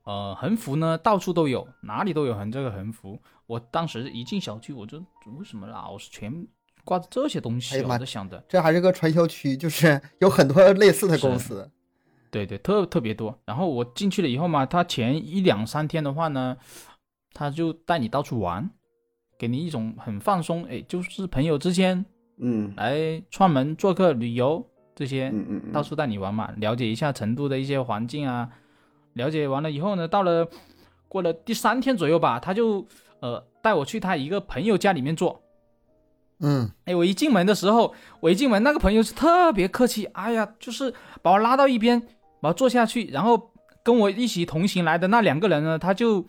[0.03, 3.17] 呃横幅呢到处都有，哪里都有横这个横幅。
[3.47, 6.45] 我当时一进小区，我就为什么老是全
[6.85, 7.79] 挂着这些东西啊？
[7.79, 11.71] 哎呀妈我就想着，这还是个传销区，就是有很多类似的公司。
[12.35, 13.39] 对对，特特别多。
[13.45, 16.57] 然后我进去了以后嘛，他前一两三天的话呢，
[17.33, 18.69] 他就带你到处玩，
[19.39, 22.05] 给你一种很放松，哎，就是朋友之间
[22.39, 24.67] 嗯来串门做客旅游
[24.97, 28.51] 这些，嗯嗯嗯，到处带你玩嘛，了解一下成都的一些环境啊。
[29.13, 30.49] 了解完了以后呢，到了
[31.07, 32.85] 过了第三天左右吧，他就
[33.21, 35.41] 呃带我去他一个朋友家里面坐，
[36.41, 40.93] 嗯哎，我一进门的时候，我一进门，那个朋友是特别客气，哎呀，就是
[41.23, 42.03] 把我拉到一边，
[42.45, 43.51] 把我坐下去，然后
[43.83, 46.23] 跟我一起同行来的那两个人呢，他就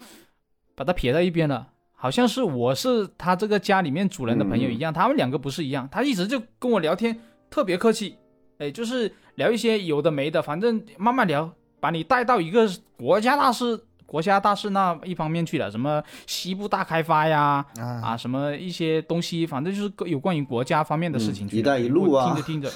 [0.74, 8.16] 把他撇在一边了，好像是我是他这个家里面主人的朋友一样，他们两个不是一样，他一直就跟我聊天，特别客气，
[8.60, 11.52] 哎，就是聊一些有的没的，反正慢慢聊，
[11.82, 13.78] 把你带到一个国家大事。
[14.16, 17.84] 国家大事那一方面去了，什么西部大开发呀，啊。
[18.02, 21.58] 啊，什么一些东西，反正就是有关于国家方面的事情去。
[21.58, 22.34] 嗯一带一路啊。
[22.34, 22.72] 听着听着，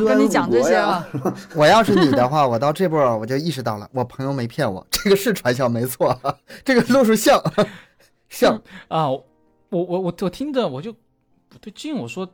[0.08, 1.08] 跟你讲这些五了，
[1.54, 6.18] 我要是你的话，我到这步我就意识到了，我朋友没骗我，这个是传销没错，
[6.64, 7.38] 这个路数像
[8.30, 8.58] 像，
[8.88, 9.22] 啊，我
[9.68, 12.26] 我我我听着我就不对劲，我说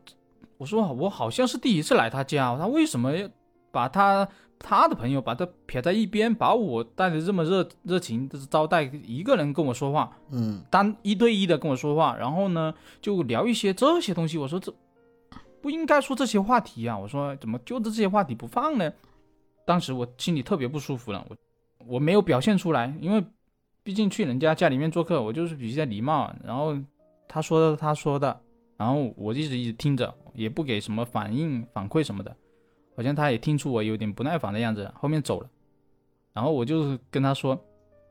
[0.57, 3.29] 我说我好像是第一次来他家，他为什么要
[3.73, 14.73] 把他他的朋友把他撇在一边，把我带的这么热热情的招待，一个人跟我说话，嗯单一对一的跟我说话，然后呢就聊一些这些东西，我说这
[15.61, 18.93] 不应该说这些话题啊，我说怎么就着这些话题不放呢？
[19.67, 21.37] 当时我心里特别不舒服了，我
[21.87, 23.25] 我没有表现出来，因为
[23.83, 26.35] 毕竟去人家家里面做客，我就是比较礼貌。
[26.43, 26.77] 然后
[27.29, 28.41] 他说的他说的，
[28.77, 32.37] 然后我一直一直听着，也不给什么反应反馈什么的，
[32.97, 35.49] 好像他也听出我有点不耐烦的样子，后面走了。
[36.33, 37.59] 然后我就跟他说，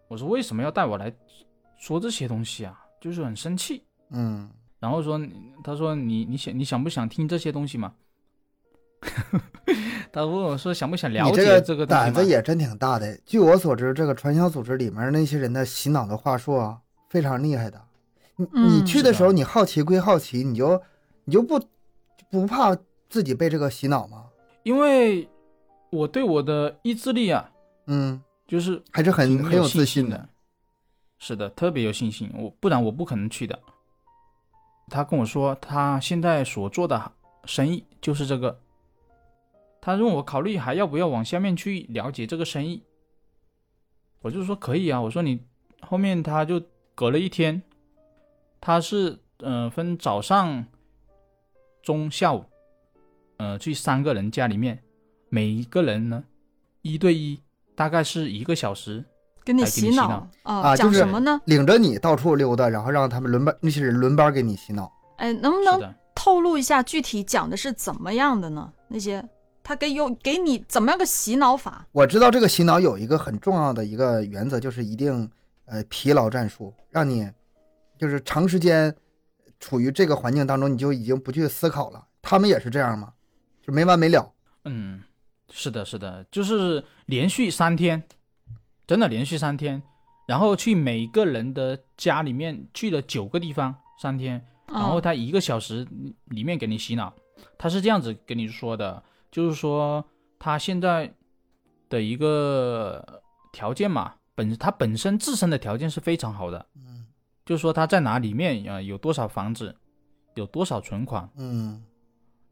[0.07, 1.13] 我说为什么要带我来
[1.77, 2.79] 说这些东西啊？
[3.01, 3.83] 就是很生气。
[4.11, 5.19] 嗯，然后说，
[5.63, 7.93] 他说你你想你想不想听这些东西嘛？
[10.13, 13.17] 他问我说想不想了解这这个东西嘛胆子也真挺大的。
[13.25, 17.81] 据我所知，这个传销组织里面那些人的洗脑的话术啊，非常厉害的。
[18.37, 20.81] 你你去的时候，你好奇归好奇，你就
[21.25, 21.59] 你就不
[22.29, 22.77] 不怕
[23.09, 24.22] 自己被这个洗脑吗？
[24.63, 25.27] 因为
[25.89, 27.51] 我对我的意志力啊，
[27.87, 30.17] 嗯，就是还是很很有自信的。
[30.17, 30.29] 的。
[31.19, 33.57] 是的，特别有信心，我不然我不可能去的。
[34.89, 37.11] 他跟我说，他现在所做的
[37.45, 38.59] 生意就是这个。
[39.79, 42.83] 他问我考虑还要不要往下面去了解这个生意，
[44.21, 44.99] 我就说可以啊。
[45.01, 45.39] 我说你
[45.81, 46.61] 后面他就
[46.95, 47.61] 隔了一天，
[48.59, 50.65] 他是呃分早上、
[51.81, 52.43] 中、下午，
[53.43, 54.79] 呃去三个人家里面，
[55.27, 56.23] 每一个人呢
[56.81, 57.37] 一对一，
[57.75, 59.03] 大概是一个小时。
[59.45, 61.41] 给你洗洗脑脑啊，啊就是讲什么呢？
[61.43, 64.89] 领着你到处溜达，然后让他们轮班，那些人轮班给你洗脑。
[65.17, 68.71] 哎，能不能，透露一下具体讲的是怎么样的呢？
[68.87, 69.21] 那些
[69.61, 71.85] 他给有给你怎么样个洗脑法？
[71.91, 75.29] 我知道这个洗脑有一个很重要的一个原则，就是一定
[75.65, 77.29] 呃疲劳战术，让你
[77.99, 78.95] 就是长时间
[79.59, 82.01] 处于这个环境当中，你就已经不去思考了。
[82.21, 83.11] 他们也是这样吗？
[83.65, 84.31] 就没完没了。
[84.65, 85.01] 嗯，
[85.49, 88.03] 是的，是的，就是连续三天，
[88.85, 89.81] 真的连续三天，
[90.27, 95.87] 然后去每个人的家里面去了九个地方，三天，然后嗯他一个小时
[96.25, 97.13] 里面给你洗脑，
[97.57, 100.03] 他是这样子跟你说的，就是说
[100.37, 101.13] 他现在
[101.89, 103.21] 的一个
[103.51, 107.05] 条件嘛，本他本身自身的条件是非常好的，嗯
[107.45, 109.75] 就是说他在哪里面啊、呃有多少房子，
[110.35, 111.83] 有多少存款，嗯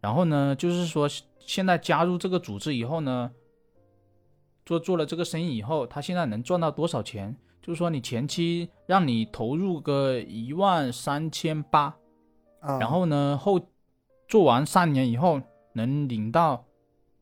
[0.01, 1.07] 然后呢，就是说
[1.39, 3.31] 现在加入这个组织以后呢，
[4.65, 7.35] 做做了这个生意以后，他现在能赚到多少钱？
[7.61, 11.95] 就是说你前期让你投入个一万三千八，
[12.59, 13.61] 啊，然后呢后
[14.27, 15.39] 做完三年以后
[15.73, 16.65] 能领到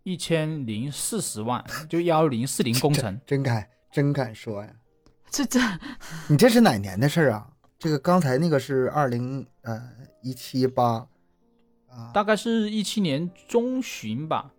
[0.03, 3.19] 一千零四十万，就幺零四零工程。
[3.25, 4.73] 真敢真敢说呀！
[5.29, 5.59] 这这
[6.29, 7.49] 你这是哪年的事儿啊？
[7.77, 9.81] 这个刚才那个是二零呃
[10.21, 11.05] 一七八
[11.91, 14.51] 啊，大概是一七年中旬吧。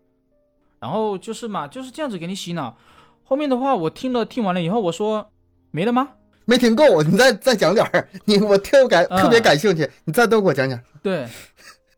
[0.79, 2.77] 然后就是嘛，就是这样子给你洗脑。
[3.25, 5.31] 后面的话我听了听完了以后，我说
[5.71, 6.11] 没了吗？
[6.47, 8.09] 没听够，你再再讲点儿。
[8.25, 10.81] 你我特感嗯特别感兴趣，你再多给我讲讲。
[11.03, 11.29] 对，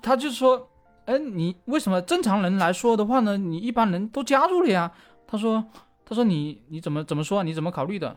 [0.03, 0.69] 他就说，
[1.07, 3.37] 哎，你为什么正常人来说的话呢？
[3.39, 4.93] 你一般人都加入了呀。
[5.27, 5.65] 他说，
[6.05, 7.43] 他说你你怎么怎么说？
[7.43, 8.15] 你怎么考虑的？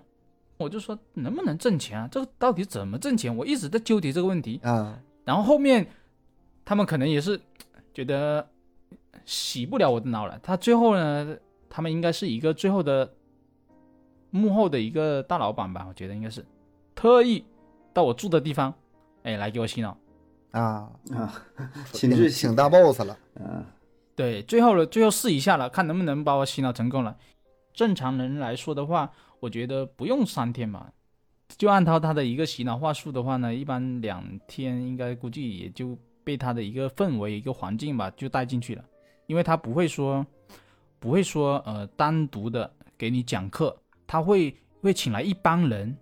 [0.58, 2.10] 我就说能不能挣钱啊？
[2.12, 3.34] 这个到底怎么挣钱？
[3.38, 4.60] 我一直在纠结这个问题。
[4.63, 5.88] 啊，然后后面
[6.65, 7.39] 他们可能也是
[7.93, 8.45] 觉得
[9.23, 10.38] 洗不了我的脑了。
[10.43, 11.38] 他最后呢，
[11.69, 13.13] 他们应该是一个最后的
[14.32, 16.45] 幕后的一个大老板吧，我觉得应该是
[16.95, 17.45] 特意
[17.93, 18.73] 到我住的地方，
[19.23, 19.95] 哎，来给我洗脑。
[20.51, 21.41] 啊，啊，
[21.91, 23.17] 亲自洗请大 boss 了。
[23.36, 23.63] 嗯，
[24.15, 27.17] 对，最后了，最后试一下了，看能不能把我洗脑成功了。
[27.73, 30.93] 正常人来说的话，我觉得不用三天吧，
[31.58, 38.83] 就按照他的一个洗脑话术的话呢，一般两天应该估计也就被他的一个氛围、一个环境吧就带进去了，
[39.27, 40.25] 因为他不会说，
[40.99, 45.95] 不会说呃单独的给你讲课，他会会请来一帮人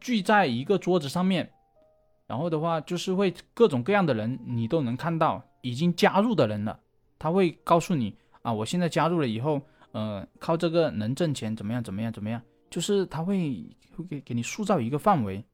[0.00, 1.50] 聚在一个桌子上面，
[2.26, 6.78] 然后的话就是会各种各样的人你都能看到，已经加入的人了，
[7.18, 9.60] 他会告诉你啊，我现在加入了以后，
[9.92, 15.44] 呃，靠这个能挣钱，怎么样怎么样怎么样，就是他会会给给你塑造一个范围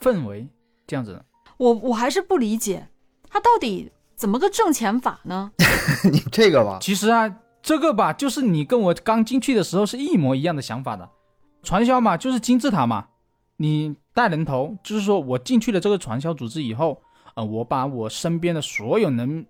[0.00, 0.46] 氛围
[0.86, 1.24] 这样子的。
[1.56, 2.88] 我我还是不理解，
[3.30, 5.52] 他到底怎么个挣钱法呢？
[6.10, 11.08] 你这个吧，其实啊，这个吧，就是你跟我刚进去的时候是一模一样的想法的。
[11.62, 13.06] 传销嘛，就是金字塔嘛，
[13.56, 17.00] 你带人头，就是说我进去了这个传销组织以后，
[17.34, 19.44] 呃，我把我身边的所有能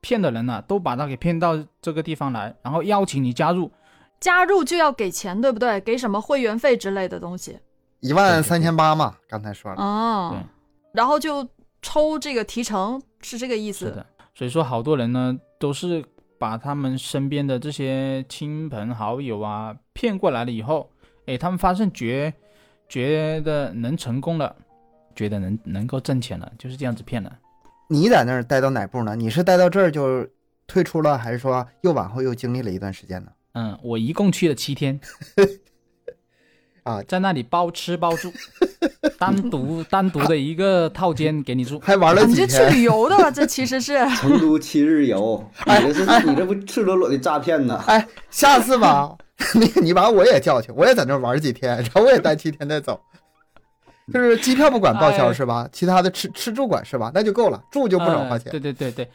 [0.00, 3.70] 骗的人呢、都把他给骗到这个地方来，然后邀请你加入。
[4.20, 5.80] 加入就要给钱，对不对？
[5.80, 7.58] 给什么会员费之类的东西。
[8.00, 9.82] 一万三千八嘛，刚才说了。
[9.82, 10.46] 哦对，
[10.92, 11.46] 然后就
[11.82, 13.86] 抽这个提成，是这个意思。
[13.86, 16.04] 是的，所以说好多人呢都是
[16.38, 20.90] 把他们身边的这些亲朋好友啊骗过来了以后，
[21.26, 22.32] 哎，他们发现觉
[22.88, 24.54] 觉得能成功了，
[25.14, 27.30] 觉得能能够挣钱了，就是这样子骗的。
[27.88, 29.16] 你在那儿待到哪步呢？
[29.16, 30.26] 你是待到这儿就
[30.66, 33.32] 退出了，还是说又往后又经历了一段时间呢？
[33.52, 35.00] 嗯，我一共去了七天，
[36.84, 38.32] 啊在那里包吃包住，
[39.18, 41.78] 单独单独的一个套间给你住。
[41.80, 42.74] 还玩了几你这去天？
[42.74, 43.28] 旅游的吧？
[43.32, 47.82] 这其实是成都七日游，你这是你这不赤裸裸的诈骗呢？
[47.86, 49.14] 哎，下次吧，
[49.54, 53.00] 那个你把我也叫去，我也在那玩几天，然后我也待七天再走。
[54.12, 55.68] 就是机票不管报销哎是吧？
[55.70, 57.12] 其他的吃吃住管是吧？
[57.14, 58.50] 那就够了，住就不少花钱。
[58.52, 59.08] 呃对对对对，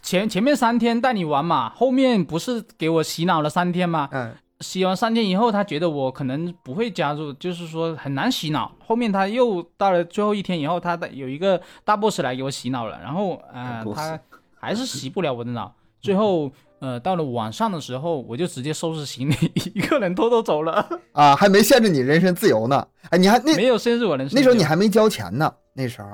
[0.00, 4.08] 前前面三天带你玩嘛，后面不是给我洗脑了三天吗？
[4.10, 8.72] 嗯，洗完三天以后，他觉得我可能不会加入，就是说很难洗脑。
[8.84, 14.18] 后面他又到了最后一天以后，他的有一个大 boss 来给我洗脑了，然后呃他
[14.58, 15.72] 还是洗不了我的脑。
[16.00, 22.86] 最后呃到了晚上的时候，我就直接收拾行李， 一个人偷偷走了，啊，还没限制你人身自由呢。
[23.10, 24.40] 哎，你还那没有限制我人身自由。
[24.40, 26.08] 那时候你还没交钱呢，那时候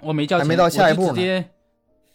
[0.00, 1.44] 我没交钱，还没到下一步呢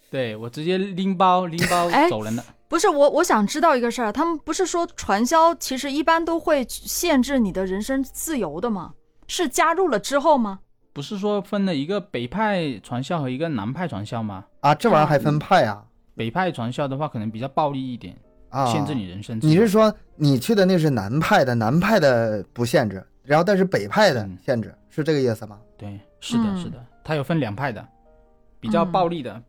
[0.09, 2.43] 对我直接拎包拎包哎走人了。
[2.67, 3.09] 不是我？
[3.09, 8.93] 我想知道一个事儿，他们不是说传销其实一般都会限制你的人身自由的吗？
[9.27, 10.59] 是加入了之后吗？
[10.93, 14.45] 不是说分了一个北派传销和一个南派传销吗？
[14.61, 15.83] 啊，这玩意儿还分派啊
[16.15, 18.15] 北派传销的话，可能比较暴力一点，
[18.49, 18.65] 啊！
[18.65, 19.53] 限制你人身自由。
[19.53, 25.57] 你是说你去的那是南派的，南派的不限制，然后但是北派的嗯限制，是这个意思吗？
[25.77, 27.87] 对，是的，嗯是的，它有分两派的，
[28.59, 29.41] 比较暴力的，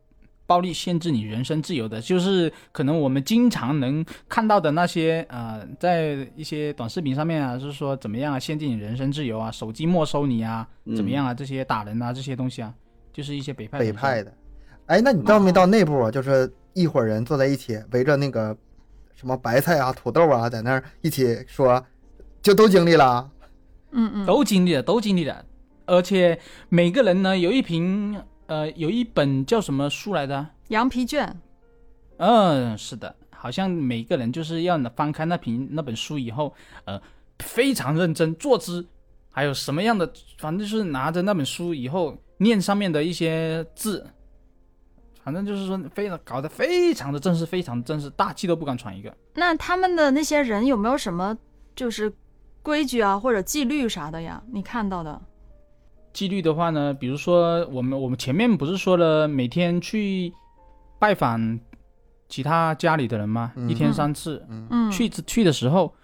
[0.50, 12.12] 暴力限制你人身自由的，就是可能我们经常能看到的那些呃，在一些短视频上面啊，是说怎么样啊，限制你人身自由啊，手机没收你啊，怎么样啊，这些打人啊。
[12.12, 12.74] 这些东西啊，
[13.12, 14.34] 就是一些北派北派的。
[14.86, 16.10] 哎，那你到没到内部啊？
[16.10, 18.56] 就是一伙人坐在一起，围着那个
[19.14, 21.80] 什么白菜啊、土豆啊，在那儿一起说，
[22.42, 23.30] 就都经历了。
[23.92, 25.44] 嗯嗯，都经历了，都经历了，
[25.86, 26.36] 而且
[26.68, 30.44] 每个人呢有一瓶呃有一本叫什么书来的？
[30.68, 31.40] 羊皮卷，
[32.16, 36.52] 嗯，是的，好像每个人就是要翻开那瓶那本书以后，
[36.84, 37.00] 呃，
[37.38, 38.84] 非常认真坐姿，
[39.30, 44.04] 还有什么样的，反正就是拿着那本书以后念上面的一些字，
[45.22, 49.16] 反正就是说非常搞得非常的正式，非常正式，大气都不敢喘一个。
[49.34, 51.38] 那他们的那些人有没有什么
[51.76, 52.12] 就是
[52.64, 54.42] 规矩啊或者纪律啥的呀？
[54.50, 55.22] 你看到的？
[56.12, 60.32] 纪律的话呢，比如说我们我们前面不是说了每天去
[60.98, 61.58] 拜访
[62.28, 63.52] 其他家里的人吗？
[63.56, 64.44] 嗯一天三次。
[64.48, 65.94] 嗯，去去的时候，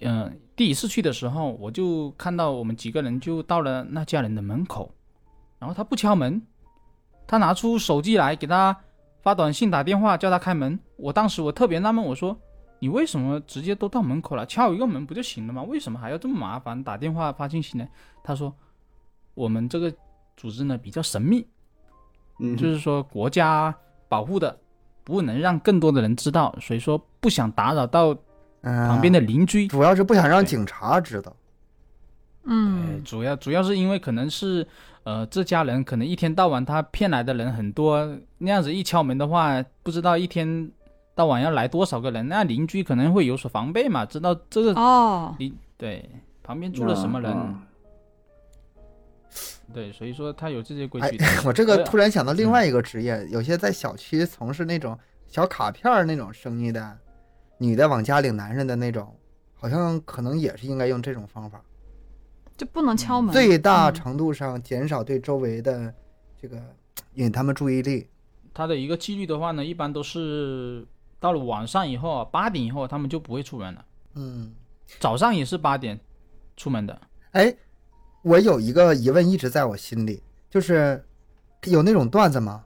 [0.00, 4.92] 嗯、第一次去的时候，我就看到我们几个人就到了那家人的门口，
[5.58, 6.42] 然后他不敲门，
[7.26, 8.76] 他拿出手机来给他
[9.22, 10.78] 发短信、打电话叫他开门。
[10.96, 12.36] 我当时我特别纳闷，我说
[12.80, 15.62] 你为什么直接都到门口了，敲一个门不就行了吗？
[15.62, 17.86] 为什么还要这么麻烦打电话发信息呢？
[18.24, 18.52] 他说
[19.34, 19.92] 我们这个
[20.36, 21.46] 组织呢比较神秘，
[22.40, 23.74] 嗯，就是说国家
[24.08, 24.56] 保护的，
[25.04, 28.16] 不能让更多的人知道，所以说不想打扰到
[28.62, 29.66] 嗯，旁边的邻居。
[29.68, 31.30] 主要是不想让警察知道。
[31.30, 31.36] 呃
[32.44, 34.66] 嗯，主要主要是因为可能是，
[35.04, 40.68] 呃，这家人可能一天到晚他骗来的人很多，那样子一敲门的话，不知道一天
[41.14, 46.04] 到晚要来多少个人，那邻居可能会有所防备嘛，知道这个哦，你、对
[46.42, 47.62] 旁边住了什么人，啊
[49.72, 56.98] 对，所以说他有这些规哎矩的。，我这个呃突然想到另外一个职业，有些在小区从事那种小卡片儿那种生意的，
[57.58, 59.16] 女的往家领男人的那种，
[59.54, 61.62] 好像可能也是应该用这种方法，
[62.56, 65.92] 就不能敲门，最大嗯程度上减少对周围的
[66.40, 66.60] 这个
[67.14, 68.08] 引他们注意力。
[68.54, 70.86] 他的一个纪律的话呢，一般都是
[71.18, 74.52] 到了晚上以后啊，八点以后他们就不会出门了，嗯，
[75.00, 75.98] 早上也是八点
[76.56, 77.00] 出门的。
[77.30, 77.54] 哎，
[78.22, 81.04] 我有一个疑问一直在我心里，就是
[81.64, 82.64] 有那种段子吗？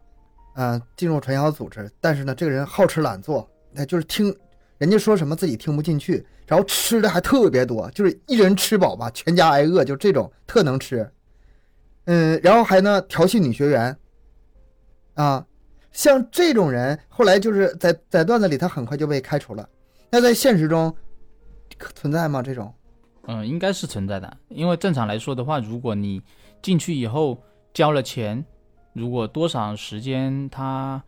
[0.59, 4.35] 嗯、进入传销组织，但是呢，这个人好吃懒做，那就是听
[4.79, 11.07] 人家说什么自己听不进去，然后吃的还特别多，就是一人吃饱吧，全家挨饿，就这种特能吃。
[12.05, 13.95] 嗯，然后还呢调戏女学员，
[15.15, 15.47] 啊，
[15.93, 19.69] 像这种人，后来就是在在段子里他很快就被开除了。
[20.11, 20.95] 那在现实中
[21.95, 22.41] 存在吗？
[22.41, 22.73] 这种？
[23.27, 26.23] 嗯，应该是存在的，因为正常来说的话，如果你
[26.63, 27.43] 进去以后
[27.75, 28.45] 交了钱，
[28.93, 31.03] 如果多少时间他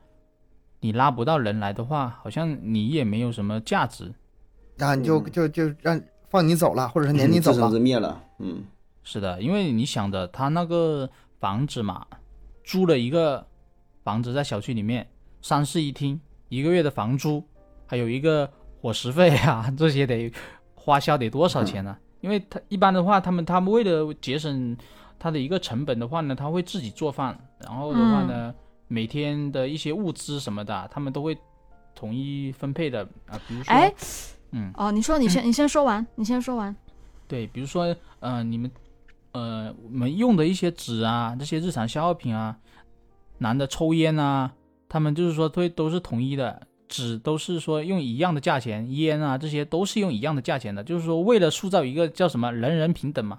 [0.80, 4.12] 你拉不到人来的话，好像你也没有什么价值。
[4.78, 7.78] 啊，你就嗯就就让放你走了，或者是撵你走了自生自。
[7.78, 8.22] 灭了。
[8.38, 8.64] 嗯，
[9.02, 11.08] 是的，因为你想着他那个
[11.40, 12.06] 房子嘛，
[12.62, 13.46] 租了一个
[14.04, 15.08] 房子在小区里面，
[15.42, 17.42] 三室一厅，一个月的房租，
[17.86, 18.48] 还有一个
[18.80, 20.32] 伙食费啊， 这些得
[20.74, 24.76] 花销得多少钱呢、因为他一般的话，他们他们为了节省
[25.18, 28.54] 他的一个成本的话呢，他会自己做饭，然后的话呢，
[28.88, 31.36] 每天的一些物资什么的，他们都会
[31.94, 33.92] 统一分配的啊，比如说，哎，
[34.52, 36.74] 嗯，哦，你说，你先，你先说完，你先说完。
[37.26, 38.70] 对，比如说，呃，你们，
[39.32, 42.56] 呃，我们用的一些纸啊，这些日常消耗品啊，
[43.38, 44.52] 男的抽烟啊，
[44.88, 53.38] 他们就是说对都是统一的，纸都是说用一样的价钱，烟啊这些都是用一样的价钱的，就是说为了塑造一个叫什么人人平等嘛。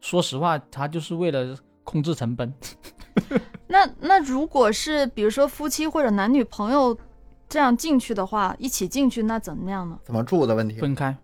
[0.00, 2.52] 说实话，他就是为了控制成本。
[3.68, 6.96] 那那如果是比如说夫妻或者男女朋友
[7.48, 9.98] 这样进去的话，一起进去，那怎么样呢？
[10.04, 10.76] 怎么住的问题？
[10.76, 11.16] 分开，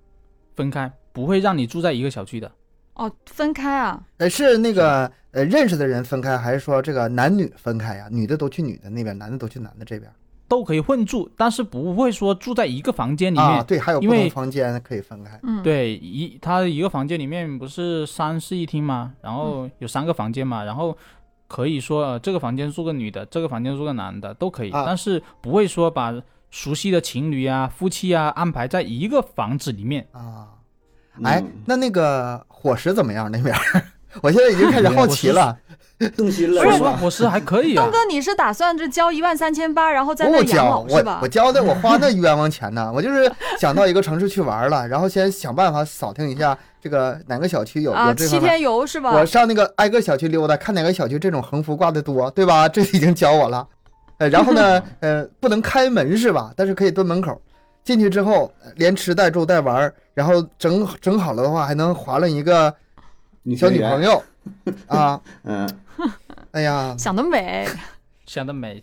[0.54, 2.50] 分开，不会让你住在一个小区的。
[2.94, 4.02] 哦，分开啊。
[4.18, 8.08] 呃，是那个呃认识的人分开，还是说这个男女分开呀？
[8.10, 10.10] 女的都去女的那边，男的都去男的这边
[10.53, 13.46] 都可以混住，但是不会说住在一个房间里面。
[13.46, 13.64] 啊？
[13.66, 15.40] 对，还有不因为同房间可以分开。
[15.44, 19.14] 嗯，，对，一他一个房间里面不是三室一厅吗？
[19.22, 20.94] 然后有三个房间嘛，然后
[21.48, 26.12] 可以说、呃、这个房间住个女的，这个房间住个男的都可以，啊但是不会说把
[26.50, 30.07] 熟悉的情侣啊、夫妻啊安排在一个房子里面。
[30.12, 30.48] 啊，
[31.22, 33.30] 哎嗯，那那个伙食怎么样？
[33.32, 33.57] 那边，
[34.22, 35.57] 我现在已经开始好奇了。
[36.16, 36.88] 动心了不是是吧？
[36.88, 37.93] 说实话，伙食还可以啊东。
[37.93, 41.28] 哥，你是打算这交一万三千八，然后再那养不交老是吧我我？
[41.28, 48.40] 交的我花那冤枉钱呢，我就是想到一个城市去玩了，然后先想办法扫听一下这个哪个小区有啊，有这方面。
[48.40, 49.12] 七天游是吧？
[49.12, 52.68] 我上那个挨个小区溜达，看哪个小区这种横幅挂的多，对吧？
[52.68, 53.66] 这已经教我了。
[54.18, 56.53] 呃，然后呢， 呃，不能开门是吧？
[56.57, 57.40] 但是可以蹲门口。
[57.84, 62.72] 进去之后，呃连吃带住带玩，然后整整好了的话，还能划了一个
[63.57, 64.22] 小女朋，友
[64.88, 65.20] 啊！
[65.45, 65.68] 嗯，
[66.53, 67.66] 哎呀，想得美，
[68.26, 68.82] 想得美，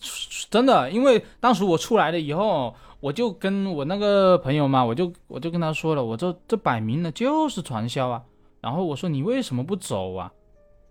[0.49, 8.21] 真的，因为当时我出来了以后，我就跟我那个朋友嘛，我就我就跟他说了，我这这摆明了就是传销啊。
[8.61, 10.31] 然后我说你为什么不走啊？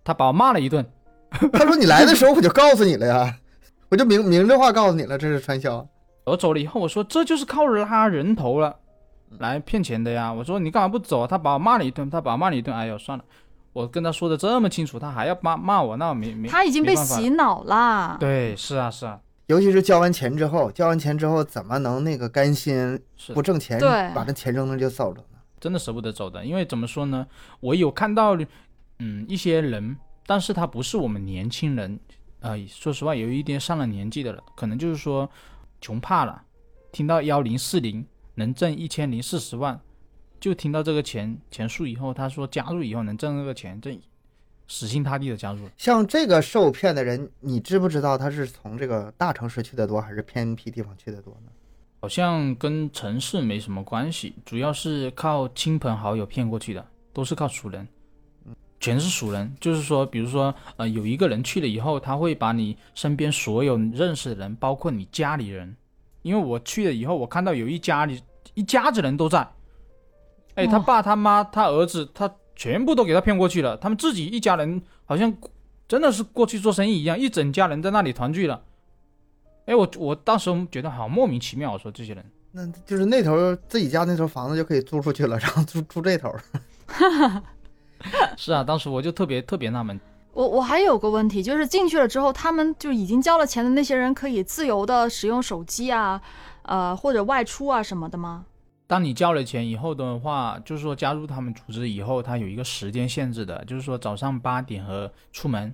[0.04, 0.84] 他把我骂了一顿。
[1.52, 3.36] 他说你来的时候我就告诉你了呀，
[3.90, 5.86] 我就明明着话告诉你了，这是传销。
[6.24, 8.76] 我走了以后，我说这就是靠拉人头了
[9.38, 10.32] 来骗钱的呀。
[10.32, 11.26] 我说你干嘛不走？
[11.26, 12.74] 他把我骂了一顿，他把我骂了一顿。
[12.74, 13.24] 哎呦，算了，
[13.72, 18.16] 我跟他说的这么清楚，他还要骂骂我，那我没没他已经被洗脑了。
[18.18, 23.00] 对，是啊是啊，尤其是交完钱之后，交完钱之后怎么能那个甘心
[23.34, 23.78] 不挣钱，
[24.14, 25.38] 把那钱扔那就走了呢？
[25.60, 27.26] 真的舍不得走的，因为怎么说呢，
[27.60, 28.36] 我有看到，
[29.00, 29.96] 嗯，一些人，
[30.26, 31.98] 但是他不是我们年轻人，
[32.40, 35.28] 呃，说实话，有一点上了年纪的了，可能就是说
[35.80, 36.42] 穷怕了，
[36.92, 39.80] 听到幺零四零能挣一千零四十万，
[40.40, 43.98] 就听到这个钱钱数以后，他说加入以后能挣这个钱，这
[44.68, 45.70] 死心塌地的加入了。
[45.76, 51.52] 像这个受骗的人，你知不知道他是从这个大城市去的多，还是偏僻地方去的多呢？
[52.00, 57.88] 好像跟城市没什么关系，主要是靠亲朋好友骗过去的，都是靠熟人，
[58.78, 59.52] 全是熟人。
[59.58, 65.74] 就是说，比如说，呃，有一个人去了以后，他会把你身边所有认识的人，包括你家里人，
[66.22, 68.22] 因为我去了以后，我看到有一家里
[68.54, 69.48] 一家子人都在，
[70.58, 75.32] 哎，他爸、他妈、他儿子，他全部都给他骗过去了，他们自己一家人好像
[75.86, 78.60] 真的是过去做生意一样，一整家人在那里团聚了。
[79.66, 82.24] 哎，我我当时觉得好莫名其妙，我说这些人。
[82.50, 86.34] 那就是那头自己家那头房子就可以租出去了，然后租租这头。
[88.36, 90.00] 是啊，当时我就特别特别纳闷，
[90.32, 96.20] 我我还有个问题，就是进去了之后，他们就已经交了钱的那些人，可以自由的使用手机啊，
[96.62, 98.46] 呃，或者外出啊什么的吗？
[98.88, 105.72] 当你交了钱以后的话，就是说加入他们组织以后，它有一个时间限制的，就是说早上八点和出门，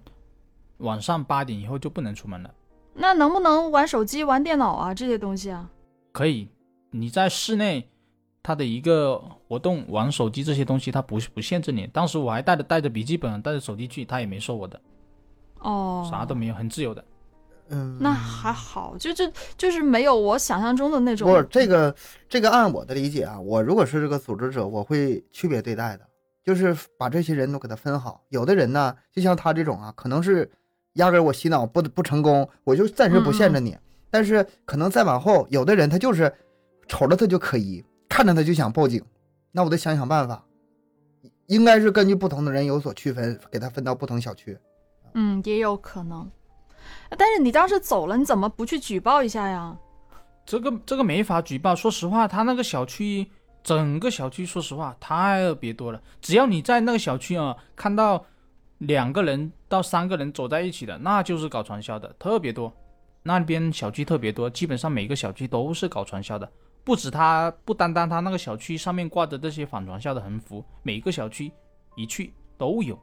[0.79, 2.53] 晚上八点以后就不能出门了。
[2.93, 5.71] 那能不能玩手机、玩电脑啊这些东西啊？
[6.11, 6.49] 可以，
[6.91, 7.89] 你在室内，
[8.43, 11.87] 它的一个活动玩手机这些东西，它不不限制你。
[11.87, 14.81] 当时我还带着带着笔记本，带着手机去，他也没说我的，
[15.61, 17.05] 哦，啥都没有，很自由的。
[17.69, 19.25] 嗯，那还好，就就
[19.57, 21.31] 就是没有我想象中的那种。
[21.31, 21.95] 不是这个
[22.29, 26.07] 这个按我的理解啊，我如果是这个组织者，我会区别对待的，
[26.45, 28.23] 就是把这些人都给他分好。
[28.29, 30.51] 有的人呢，就像他这种啊，可能是
[30.95, 33.77] 压根儿我洗脑不不成功，我就暂时不限制你。
[34.11, 36.33] 但是可能再往后，有的人他就是
[36.87, 39.03] 瞅着他就可疑，看着他就想报警，
[39.51, 40.45] 那我得想想办法。
[41.47, 44.57] 应该是根据不同的人有所区分，给他分到不同小区。
[45.15, 46.31] 嗯，也有可能。
[47.17, 49.77] 但是你当时走了，你怎么不去举报一下呀？
[50.47, 51.75] 这个这个没法举报。
[51.75, 53.27] 说实话，他那个小区
[53.62, 56.01] 整个小区，说实话太别多了。
[56.21, 58.25] 只要你在那个小区啊，看到
[58.79, 62.73] 两个人到三个人走在一起的，那就是搞传销的，特别多。
[63.23, 66.47] 那边小区特别多，基本上每个小区都是搞传销的。
[66.85, 71.51] 不止他，不单单他那个小区上面挂着这些反传销的横幅，每个小区
[71.97, 72.99] 一去都有，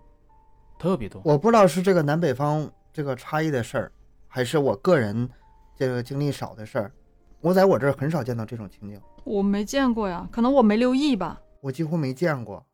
[0.77, 1.19] 特别多。
[1.25, 3.91] 我不知道是这个南北方这个差异的事儿，
[4.33, 5.29] 还是我个人
[5.75, 6.91] 这个经历少的事儿。
[7.41, 11.41] 我在我这儿很少见到这种情景，我没见过呀，可能我没留意吧。
[11.59, 12.65] 我几乎没见过。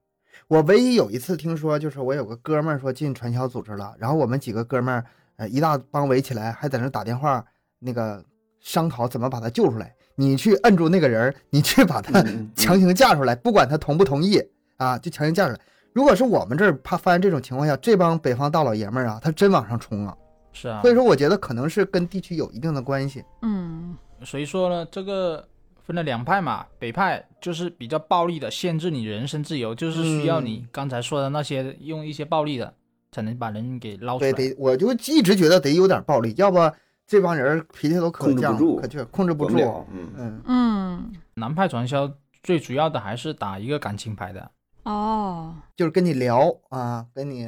[0.47, 5.05] 我唯一有一次听说，就是我有个哥们儿说进传销组织了，然后我们几个哥们儿，
[5.37, 7.43] 呃，一大帮围起来，还在那打电话，
[7.79, 8.23] 那个
[8.59, 9.95] 商讨怎么把他救出来。
[10.15, 12.23] 你去摁住那个人儿，你去把他
[12.55, 14.39] 强行架出来，不管他同不同意
[14.77, 15.59] 啊，就强行架出来。
[15.93, 20.15] 如果是我们这儿怕发现这种情况下，这帮北方大老爷们儿啊，他真往上冲啊。
[20.59, 23.23] 是啊所，以说，我觉得可能是跟地区有一定的关系。
[23.43, 25.47] 嗯所以说呢，这个
[25.85, 32.73] 分了两派嘛，北派就是比较暴力的，限制你人身自由，就是需要你嗯刚才说的那些用一些暴力的，
[33.11, 34.37] 才能把人给捞出对，来。
[34.37, 36.57] 得我就一直觉得得有点暴力，要不
[37.05, 39.85] 这帮人脾气都可犟控制不住可劲，控制不住。
[39.91, 44.51] 嗯，嗯，嗯南派传销最主要的还是打一个感情牌的，
[44.83, 47.47] 哦，就是跟你聊啊，跟你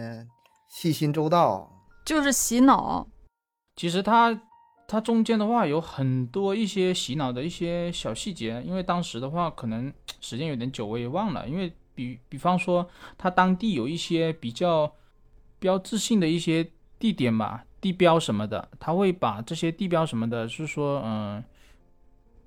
[0.70, 1.68] 细心周到。
[2.06, 3.08] 就是洗脑。
[3.76, 4.42] 其实它
[4.88, 11.48] 它中间的话有很多一些洗脑的一些小细节，因为当时的话可能时间有点久，我也忘了。
[11.48, 12.88] 因为比比方说，
[13.18, 14.92] 它当地有一些比较
[15.60, 21.44] 标志性的一些地点吧，地标什么的，他会把这些地标什么的，是说嗯。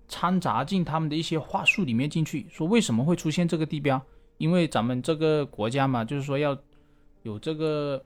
[0.09, 3.99] 掺杂进他们的一些话术里面进去，说为什么会出现这个地标？
[4.37, 6.55] 因为咱们这个国家嘛，就是说要
[7.23, 8.05] 有这个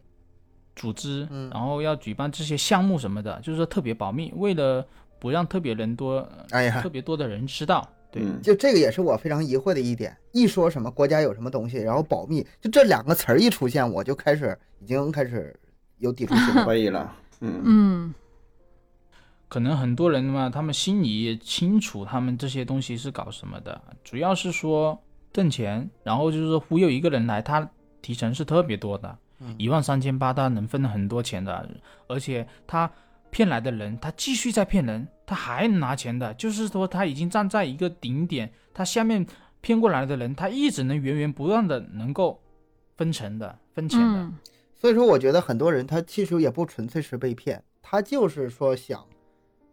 [0.77, 4.87] 组织，嗯然后要举办这些项目什么的，就是说特别保密，为了
[5.19, 7.89] 不让特别人多、呃哎呀特，别多的人知道。
[8.13, 10.17] 对，嗯就这个也是我非常疑惑的一点。
[10.33, 15.59] 一说什么国家有什么东西，然后保密，就这两个词儿一出现，我就开始已经开始
[15.99, 16.59] 有抵触心理。
[16.61, 18.15] 怀疑了，嗯嗯
[19.49, 25.01] 可能很多人嘛，他们心里也清楚他们这些东西是搞什么的，主要是说
[25.33, 27.69] 挣钱，然后就是说忽悠一个人来，他
[28.03, 29.19] 提成是特别多的，嗯
[29.59, 31.69] 一万三千八，他能分很多钱的，
[32.07, 32.91] 而且他
[33.31, 39.27] 骗来的人，他继续在骗人，他还能拿钱的，就是说他已经站在一个顶点，他下面
[39.61, 42.41] 骗过来的人，他一直能源源不断的能够
[42.97, 44.19] 分成的，分钱的。
[44.21, 44.35] 嗯。
[44.79, 49.03] 所以说，我觉得很多人他其实也不纯粹是被骗，他就是说想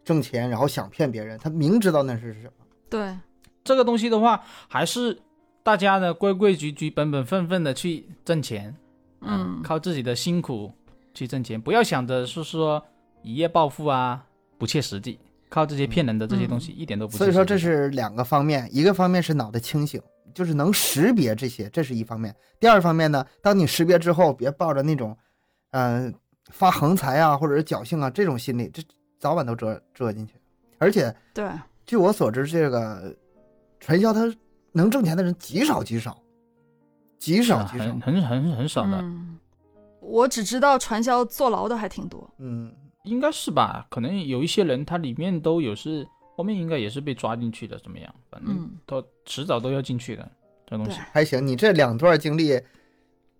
[0.02, 2.52] 挣钱，然后想骗别人，他明知道那是什么。
[2.88, 3.14] 对，
[3.62, 5.18] 这个东西的话，还是
[5.62, 8.74] 大家呢规规矩矩、本本分分的去挣钱，
[9.26, 10.72] 嗯靠自己的辛苦
[11.12, 12.84] 去挣钱，不要想着是说
[13.22, 14.24] 一夜暴富啊，
[14.58, 15.18] 不切实际。
[15.50, 17.16] 靠这些骗人的这些东西，一点都不。
[17.16, 20.02] 所以说这是两个方面，一个方面是脑袋清醒，
[20.34, 25.16] 就是能识别这些，这是一方面；第二方面呢，当你识别之后，别抱着那种，
[25.70, 26.12] 嗯、
[26.50, 28.82] 发横财啊或者是侥幸啊这种心理，这
[29.20, 30.34] 早晚都折折进去。
[30.78, 31.48] 而且对，
[31.86, 33.16] 据我所知，这个
[33.78, 34.22] 传销它
[34.72, 36.20] 能挣钱的人极少极少，
[37.24, 38.00] 极少极少很。
[38.00, 39.38] 很很很少的，嗯，
[40.00, 42.28] 我只知道传销坐牢的还挺多。
[42.38, 42.72] 嗯，
[43.04, 43.86] 应该是吧？
[43.88, 46.06] 可能有一些人他里面都有是
[46.36, 48.14] 后面应该也是被抓进去的，怎么样？
[48.30, 50.30] 反正嗯，都迟早都要进去的
[50.66, 50.98] 这东西。
[51.12, 51.46] 还行。
[51.46, 52.60] 你这两段经历，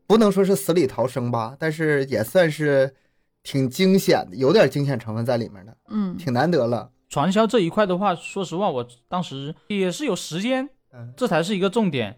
[0.07, 2.95] 不能说是死里逃生吧，但是也算是
[3.43, 6.91] 挺惊险的，有点惊险成分在里面的，嗯挺难得了。
[7.11, 12.17] 传销这一块的话，说实话，我当时也是有时间，嗯，这才是一个重点。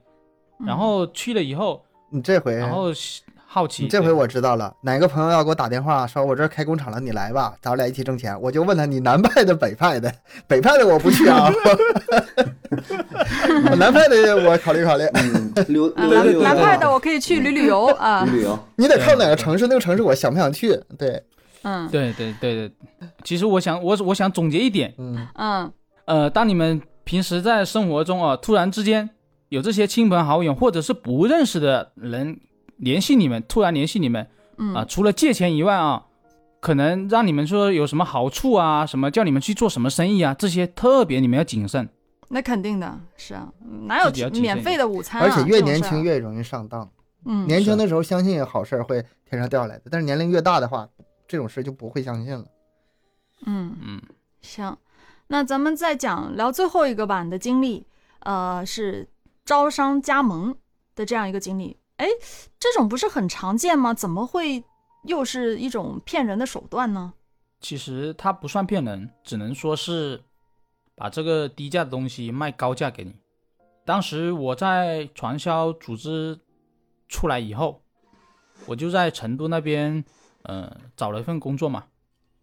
[0.60, 2.86] 嗯然后去了以后，你这回，然后
[3.46, 8.38] 好奇，你这回我知道了，哪个朋友要给我打电话说我这儿开工厂了，你来吧，咱俩一起挣钱。
[8.40, 10.12] 我就问他你南派的北派的，
[10.46, 11.48] 北派的我不去啊，
[13.70, 15.04] 我南派的我考虑考虑。
[15.14, 15.52] 嗯，
[15.96, 20.78] 南南派的我可以去旅旅游啊旅，旅游，你得看哪个城市，那个城市我想不想去？
[20.98, 21.22] 对，
[21.62, 22.72] 嗯对对对对。
[23.24, 25.72] 其实我想，我我想总结一点，嗯嗯
[26.04, 29.08] 呃，当你们平时在生活中啊，突然之间
[29.48, 32.40] 有这些亲朋好友或者是不认识的人
[32.76, 34.26] 联系你们，突然联系你们
[34.58, 36.06] 嗯啊，嗯除了借钱以外啊，
[36.60, 41.88] 可能让你们说有什么好处啊，什么叫你们去做什么生意啊，这些特别你们要谨慎。
[42.28, 43.52] 那肯定的，是啊，
[43.86, 45.24] 哪有免费的午餐啊？
[45.24, 46.90] 而且越年轻，越容易上当。
[47.24, 50.88] 嗯，年轻的时候相信好事儿会天上掉下来的，但是年龄越大的话，
[51.28, 52.44] 这种事就不会相信了。
[53.46, 54.02] 嗯，嗯，
[54.40, 54.76] 行，
[55.28, 57.86] 那咱们再讲聊最后一个吧，你的经历，
[58.20, 59.08] 呃，是
[59.46, 60.54] 招商加盟
[60.94, 61.78] 的这样一个经历。
[61.96, 62.06] 哎，
[62.60, 63.94] 这种不是很常见吗？
[63.94, 64.62] 怎么会
[65.04, 67.14] 又是一种骗人的手段呢？
[67.60, 70.22] 其实它不算骗人，只能说是
[70.94, 73.16] 把这个低价的东西卖高价给你。
[73.86, 76.38] 当时我在传销组织
[77.08, 77.80] 出来以后，
[78.66, 80.04] 我就在成都那边，
[80.42, 81.84] 呃，找了一份工作嘛。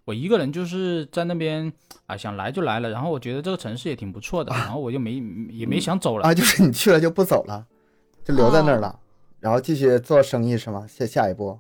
[0.06, 1.72] 我一个人就是在那边
[2.06, 2.90] 啊，想来就来了。
[2.90, 5.14] 然后我觉得这个城市也挺不错的，然后我就没
[5.50, 6.28] 也没想走了。
[6.28, 7.66] 啊，就是你去了就不走了，
[8.24, 9.00] 就留在那儿了，
[9.40, 10.86] 然后继续做生意是吗？
[10.88, 11.58] 下下一步，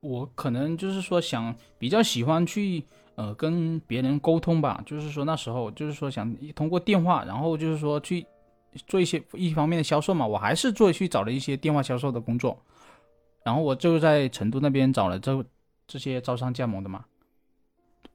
[0.00, 2.84] 我可能就是说想比较喜欢去
[3.14, 8.26] 呃跟别人沟通吧，就是说那时候就是说想通过电话，然后就是说去
[8.86, 12.56] 做一些一方面的销售嘛，我还是做去找了一些电话销售的工作，
[13.42, 15.42] 然后我就在成都那边找了这
[15.86, 17.06] 这些招商加盟的嘛。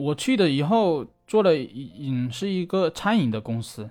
[0.03, 3.89] 我去的以后做了一嗯是一个餐饮的公司，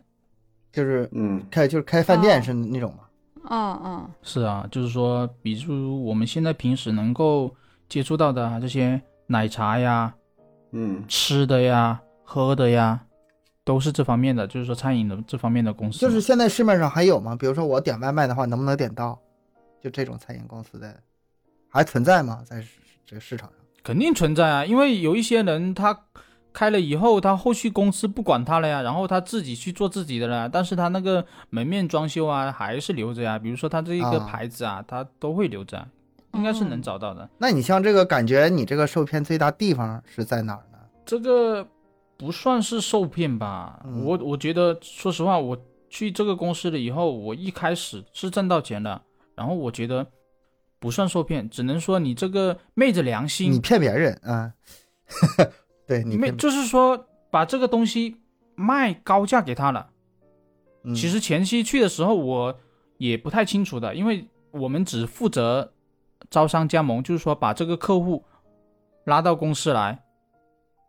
[0.71, 3.05] 就是嗯开就是开饭店哦是那种吗？
[3.49, 7.55] 嗯嗯是啊，就是说，比如我们现在平时能够
[7.89, 10.15] 接触到的啊这些奶茶呀、
[10.71, 13.05] 嗯吃的呀、喝的呀，
[13.65, 15.99] 都是这方面的，就是说餐饮的这方面的公司。
[15.99, 17.35] 就是现在市面上还有吗？
[17.35, 19.19] 比如说我点外卖的话，能不能点到？
[19.81, 20.95] 就这种餐饮公司的
[21.69, 22.43] 还存在吗？
[22.45, 22.65] 在
[23.05, 23.59] 这个市场上？
[23.83, 26.07] 肯定存在啊，因为有一些人他
[26.53, 35.87] 开了以后，他后续公司不管他了呀，然后他自己去做自己的了，但是他那个门面装修啊还是留着呀，比如说他这一个啊牌子啊，他都会留着，
[36.35, 37.29] 应该是能找到的。
[37.39, 40.79] 那你像这个感觉，你这个受骗最大地方是在哪儿呢？
[41.05, 41.67] 这个
[42.17, 43.81] 不算是受骗吧？
[43.85, 45.57] 嗯我我觉得，说实话，我
[45.89, 49.01] 去这个公司了以后，我一开始是挣到钱的，
[49.35, 50.07] 然后我觉得
[50.83, 54.53] 不算受骗，只能说你这个昧着良心你心，骗别人啊？
[55.87, 58.17] 对你没，就是说把这个东西
[58.57, 59.91] 卖高价给他了。
[60.83, 62.59] 嗯其实前期去的时候，我
[62.99, 65.73] 也不太清楚的，因为我们只负责
[66.29, 68.25] 招商加盟，就是说把这个客户
[69.05, 70.03] 拉到公司来，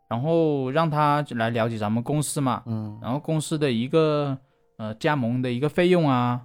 [0.08, 4.36] 然后让他来了解咱们公司嘛，嗯然后公司的一个
[4.78, 6.42] 呃加盟的一个费用啊，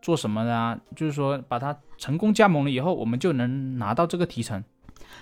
[0.00, 4.64] 做什么的啊，就是说把它成功加盟了以后，我们就能拿到这个提成。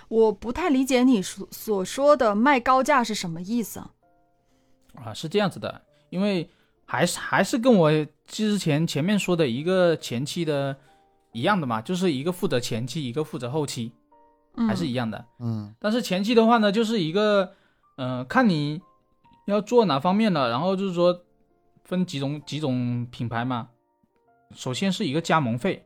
[0.07, 3.91] 我不太理解你所所说的卖高价是什么意思啊？
[4.95, 6.49] 啊，是这样子的，因为
[6.85, 7.91] 还是还是跟我
[8.25, 10.75] 之前前面说的一个前期的
[11.33, 13.91] 一样的嘛，就是一个负责前期，一个负责后期，
[14.55, 15.23] 嗯还是一样的。
[15.39, 17.53] 嗯但是前期的话呢，就是一个，
[17.95, 18.81] 呃，看你
[19.45, 21.21] 要做哪方面的，然后就是说
[21.83, 23.69] 分几种几种品牌嘛。
[24.55, 25.85] 首先是一个加盟费，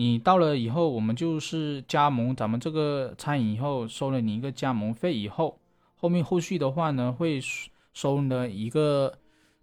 [0.00, 5.58] 你到了以后，我们就是加盟咱们这个餐饮以后，收了你一个加盟费以后，
[5.94, 9.12] 后面后续的话呢，会收收呢一个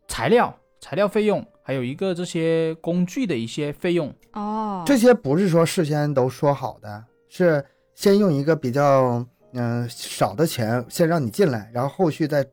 [0.07, 4.13] 材料材料费用，还有一个这些工具的一些费用。
[4.33, 7.65] 哦，这些不是说事先都说好的，是
[7.95, 12.45] 先用一个比较嗯、少的钱先让你进来，然后后续再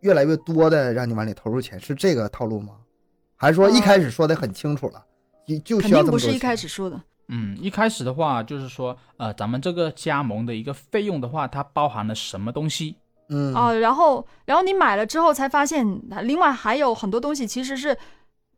[0.00, 2.76] 越来越多的让你往里投入钱，是这个套路吗？
[3.36, 5.04] 还是说一开始说的很清楚了，
[5.46, 6.28] 就就肯需要这么多钱？
[6.28, 7.00] 定不是一开始说的。
[7.28, 12.96] 嗯，一开始的话就是说，呃，咱们这个加盟的一个费用的话，它包含了什么东西？
[13.30, 17.96] 嗯哦，然后然后你买了之后才发现，另外还有很多东西其实是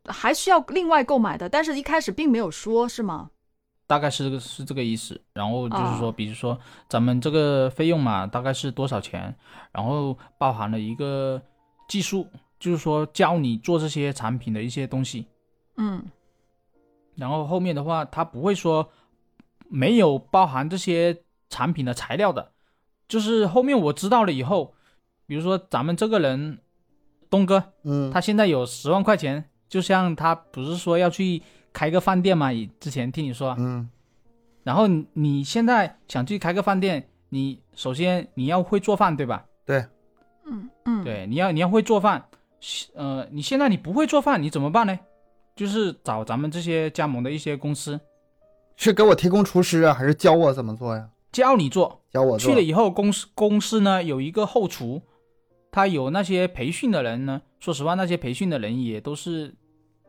[0.05, 3.29] 还需要另外购买的，但是一开始并没有说，是吗？
[3.87, 5.19] 大概是这个是这个意思。
[5.33, 6.59] 然后就是说，哦比如说
[6.89, 9.33] 咱们这个费用嘛，大概是多少钱？
[9.71, 11.41] 然后包含了一个
[11.87, 12.27] 技术，
[12.59, 15.25] 就是说教你做这些产品的一些东西。
[15.77, 16.03] 嗯
[17.17, 18.89] 然后后面的话，它不会说
[19.67, 22.51] 没有包含这些产品的材料的，
[23.07, 24.73] 就是后面我知道了以后，
[25.25, 26.59] 比如说咱们这个人
[27.29, 31.41] 东哥，嗯，他现在有十万块钱，就像他不是说要去
[31.73, 32.53] 开个饭店嘛？
[32.53, 33.89] 以之前听你说，嗯
[34.63, 39.45] 然后你你现在想去开个饭店，你首先你要会做饭，对吧？
[39.65, 39.85] 对
[40.45, 42.25] 嗯嗯，，对，你要你要会做饭，
[42.93, 44.99] 呃，你现在你不会做饭，你怎么办呢？
[45.57, 47.99] 就是找咱们这些加盟的一些公司
[48.75, 51.09] 是给我提供厨师啊，还是教我怎么做呀？
[51.31, 55.01] 教你做，教我做去了以后，公司公司呢有一个后厨，
[55.71, 57.41] 他有那些培训的人呢。
[57.59, 59.51] 说实话，那些培训的人也都是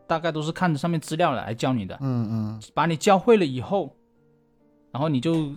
[0.06, 1.96] 大概都是看着上面资料来教你的。
[2.02, 3.96] 嗯嗯把你教会了以后，
[4.92, 5.54] 然后你就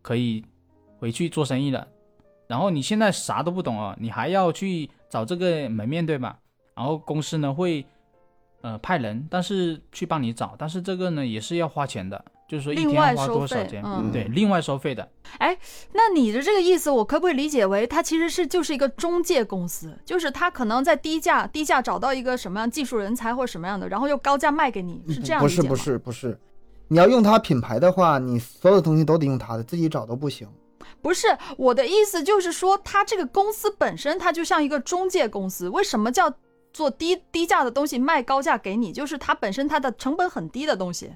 [0.00, 0.42] 可以
[0.98, 1.86] 回去做生意了。
[2.46, 6.38] 然后你现在啥都不懂啊，你还要去找这个门面对吧？
[6.74, 7.84] 然后公司呢会
[8.64, 13.82] 呃派人，但是去帮你找，但是这个呢也是要花钱的，就是说一天另外花收费多少钱？
[13.84, 15.06] 嗯对，另外收费的。
[15.36, 15.54] 哎
[15.92, 25.42] 那你的这个意思，我可不可以理解为，它其实是就是一个中介公司，就是他可能在低价低价找到一个什么样技术人才或者什么样的，然后又高价卖给你，是这样？
[25.42, 26.40] 不是不是不是，
[26.88, 30.48] 你要用他品牌的话，你所有东西都得用他的，自己找都不行。
[31.02, 31.26] 不是
[31.58, 35.68] 我的意思，就是说，它这个公司本身它就像一个中介公司。
[35.68, 36.32] 为什么叫
[36.74, 38.92] 做低低价的东西卖高价给你？
[38.92, 41.14] 就是它本身它的成本很低的东西，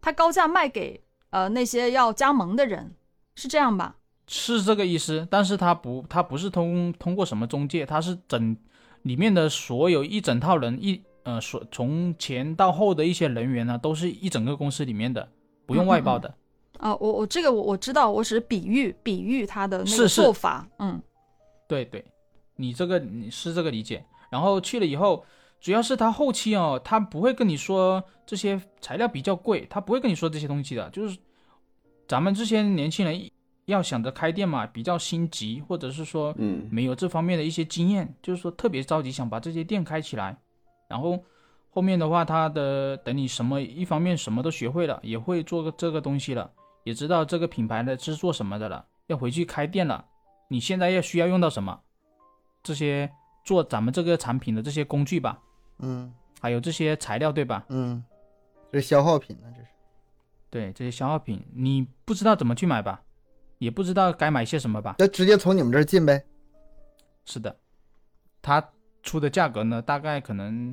[0.00, 2.96] 它高价卖给呃那些要加盟的人，
[3.36, 3.96] 是这样吧？
[4.26, 8.56] 是这个意思，但是它不，它不是通通过什么中介，它是整
[9.02, 15.28] 里面的所有一整套人一呃，所从前到后的一些人员呢，都是一整个公司里面的，
[15.66, 16.34] 不用外包的。
[16.78, 20.98] 啊、我我这个我我知道，我只是比喻比喻它的那个是是做法，嗯
[21.68, 22.02] 对对，
[22.56, 24.02] 你这个你是这个理解。
[24.30, 25.26] 然后去了以后，
[25.60, 30.88] 主要是他后期哦，他不会跟你说这些材料比较贵，他不会跟你说这些东西的。
[30.90, 31.18] 就是
[32.08, 33.30] 咱们这些年轻人
[33.66, 40.36] 要想着开店嘛，比较心急，或者是说嗯没有这方面的一些经验，就是说特别着急想把这些店开起来。
[40.88, 41.22] 然后
[41.68, 46.50] 后面的话，他的等你什么一方面什么都学会了，也会做个这个东西了，
[46.84, 50.04] 也知道这个品牌的是做什么的了，要回去开店了。
[50.48, 51.78] 你现在要需要用到什么？
[52.62, 53.08] 这些
[53.50, 55.36] 做咱们这个产品的这些工具吧，
[55.80, 57.64] 嗯还有这些材料，对吧？
[57.68, 58.00] 嗯，
[58.70, 59.68] 这是消耗品呢，这是。
[60.48, 63.02] 对，这些消耗品，你不知道怎么去买吧，
[63.58, 64.94] 也不知道该买些什么吧。
[65.00, 66.24] 那直接从你们这儿进呗。
[67.24, 67.56] 是的，
[68.40, 68.64] 他
[69.02, 70.72] 出的价格呢，大概可能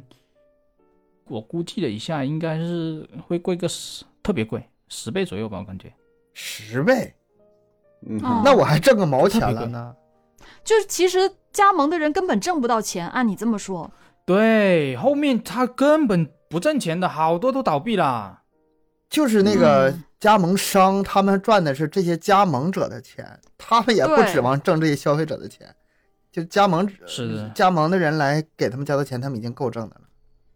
[1.25, 5.91] 我估计了一下，应该是会贵个十，特别贵，十倍左右吧，我感觉。
[6.35, 7.11] 十倍，
[8.01, 9.95] 嗯哦那我还挣个毛钱了呢。
[10.67, 13.89] 就是其实加盟的人根本挣不到钱，按你这么说，
[14.25, 18.41] 对，后面他根本不挣钱的，好多都倒闭了。
[19.09, 25.73] 就是那个嗯加盟商，他们赚的是这些加盟者的钱，他们也不指望挣这些消费者的钱。
[26.33, 30.01] 就加盟是的加盟的人来给他们交的钱，他们已经够挣的了。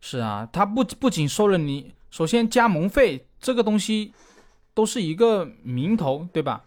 [0.01, 4.13] 是啊，他不不仅收了你，首先加盟费这个东西
[4.73, 6.65] 都是一个名头，对吧？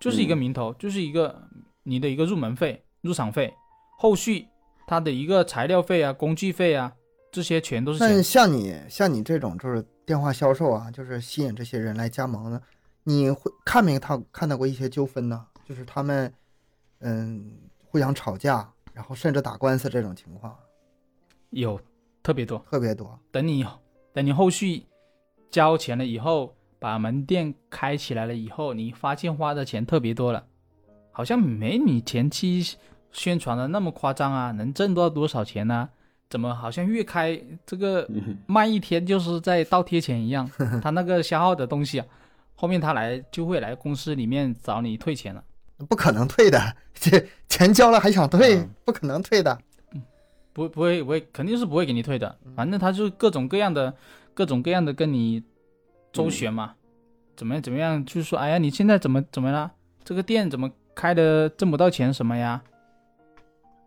[0.00, 1.42] 就是一个嗯名头，就是一个
[1.82, 3.54] 你的一个入门费、入场费，
[3.98, 4.46] 后续
[4.86, 6.94] 它的一个材料费啊、工具费啊，
[7.30, 8.22] 这些全都是那钱。
[8.22, 12.60] 像你像你这种就是电话销售啊，就是吸引这些人来加盟呢，
[13.04, 15.46] 你会看没看看到过一些纠纷呢？
[15.68, 16.32] 就是他们
[16.98, 17.52] 嗯
[17.84, 20.56] 互相吵架，然后甚至打官司这种情况
[21.50, 21.80] 有
[22.22, 22.58] 特别多。
[22.70, 23.18] 特别多。
[23.30, 23.64] 等你
[24.12, 24.84] 等你后续
[25.48, 30.46] 交钱了以后，把门店开起来了以后，你发现花的钱特别多了，
[31.20, 32.66] 好像没你前期
[33.12, 35.86] 宣传的那么夸张啊，能挣到多少钱呢、
[36.30, 38.08] 怎么好像越开这个
[38.46, 40.50] 卖一天就是在倒贴钱一样？
[40.80, 42.06] 他那个消耗的东西啊，
[42.54, 45.44] 后面他来就会来公司里面找你退钱了。
[45.90, 49.58] 不可能退的，这钱交了还想退，嗯不可能退的。
[50.54, 52.34] 不不会不会，肯定是不会给你退的。
[52.56, 53.94] 反正他就各种各样的、
[54.32, 55.44] 各种各样的跟你
[56.14, 56.76] 周旋嘛，
[57.36, 59.70] 怎么样怎么样，就是说，哎呀，你现在怎么怎么了？
[60.02, 62.60] 这个店怎么开的挣不到钱什么呀？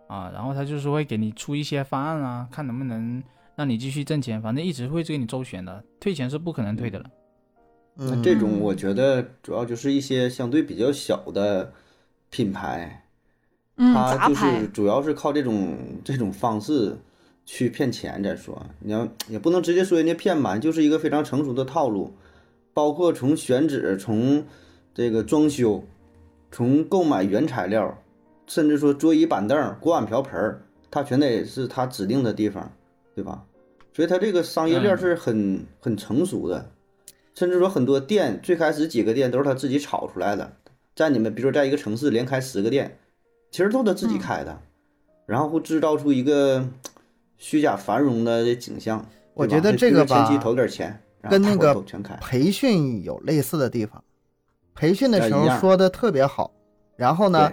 [0.07, 3.21] 啊，然后他就是会给你出一些方案啊，看能不能
[3.55, 7.05] 让你继续挣钱，反正一直会给你周旋的，退钱是不可能退的了。
[7.97, 11.71] 嗯，那这种我觉得主要就是一些相对比较小的
[12.31, 13.05] 品牌，
[13.75, 16.97] 嗯，它就是，主要是靠这种这种方式
[17.45, 18.23] 去骗钱。
[18.23, 22.15] 再说，你要也不能直接说人家骗吧，就是一个非常成熟的套路，
[22.73, 24.43] 包括从选址、从
[24.95, 25.83] 这个装修、
[26.53, 27.97] 从购买原材料，
[28.45, 32.71] 甚至说桌椅板凳、锅碗瓢盆儿，它全得是它指定的地方，
[33.15, 33.43] 对吧？
[33.91, 36.69] 所以它这个商业链嗯是很、很成熟的，
[37.33, 40.53] 甚至说很多店最开始几个店都是他自己炒出来的，
[40.95, 42.99] 在你们比如说在一个城市连开十个店，
[43.49, 44.61] 其实都他自己嗯开的，
[45.25, 46.63] 然后会制造出一个
[47.39, 49.03] 虚假繁荣的景象。
[49.33, 51.83] 我觉得这个吧前期投点钱，跟那个。
[52.21, 54.03] 培训有类似的地方。
[54.75, 56.51] 培训的时候说的特别好，
[56.95, 57.51] 然后呢，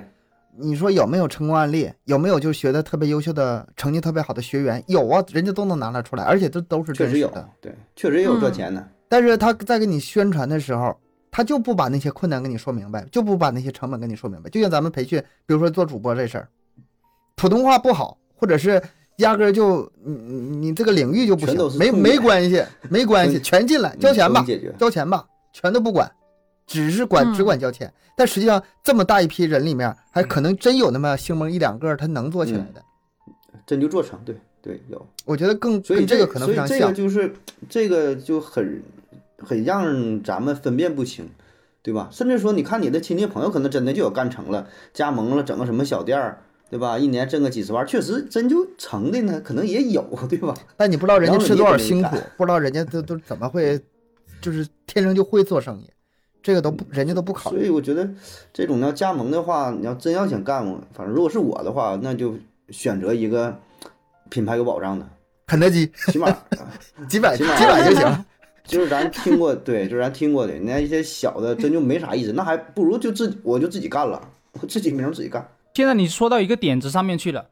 [0.57, 1.91] 你说有没有成功案例？
[2.05, 4.83] 有没有就学的特别优秀的、成绩特别好的学员？
[4.87, 8.89] 有啊，人家都能拿得出来，而且这都是确实有真实的。，对，确实也有赚嗯钱的。
[9.09, 10.97] 但是他在给你宣传的时候，
[11.31, 14.49] 他就不把那些困难跟你说明白，就不把那些成本跟你说明白。
[14.51, 16.49] 就像咱们培训，比如说做主播这事儿，
[17.37, 18.83] 普通话不好，或者是
[19.17, 24.45] 压根儿就你你你这个领域就不行，没没关系，没关系， 嗯全进来交钱吧。
[24.79, 26.11] 交钱吧，全都不管，
[26.71, 32.81] 只是管嗯只管交钱，但实际上这么大一批人里面，还可能真有那么星蒙一两个他能做起来的。
[33.67, 35.05] 真就做成，对对有。
[35.25, 36.95] 我觉得更所以这个可能非常像。
[36.95, 37.35] 就是
[37.69, 38.81] 这个就很
[39.39, 41.29] 很让咱们分辨不清，
[41.83, 42.09] 对吧？
[42.13, 46.39] 甚至说，你看你的亲戚朋友可能真的就有干成了，加盟了，整个什么小店儿，
[46.71, 46.97] 对吧？
[46.97, 50.55] 一年挣个几十万，确实真就成的呢，可能也有，对吧？
[50.77, 53.81] 但你不知道人家吃多少辛苦不知道人家都都怎么会，
[54.41, 55.89] 就是天生就会做生意，
[56.43, 57.59] 这个都不人家都不考虑。
[57.59, 58.09] 所以我觉得
[58.53, 62.35] 这种要加盟的话，你要真要想干，反正如果是我的话，那就
[62.71, 63.59] 选择一个
[64.29, 65.09] 品牌有保障的，
[65.47, 66.31] 肯德基起码
[67.09, 68.25] 几百几起码百就行。
[68.63, 74.21] 就是咱听过，对，就是咱听过的，那一些小的真就没啥意思，那还不如就自己我就自己干了，
[74.61, 75.45] 我自己名自己干。
[75.75, 77.49] 现在你说到一个点子上面去了，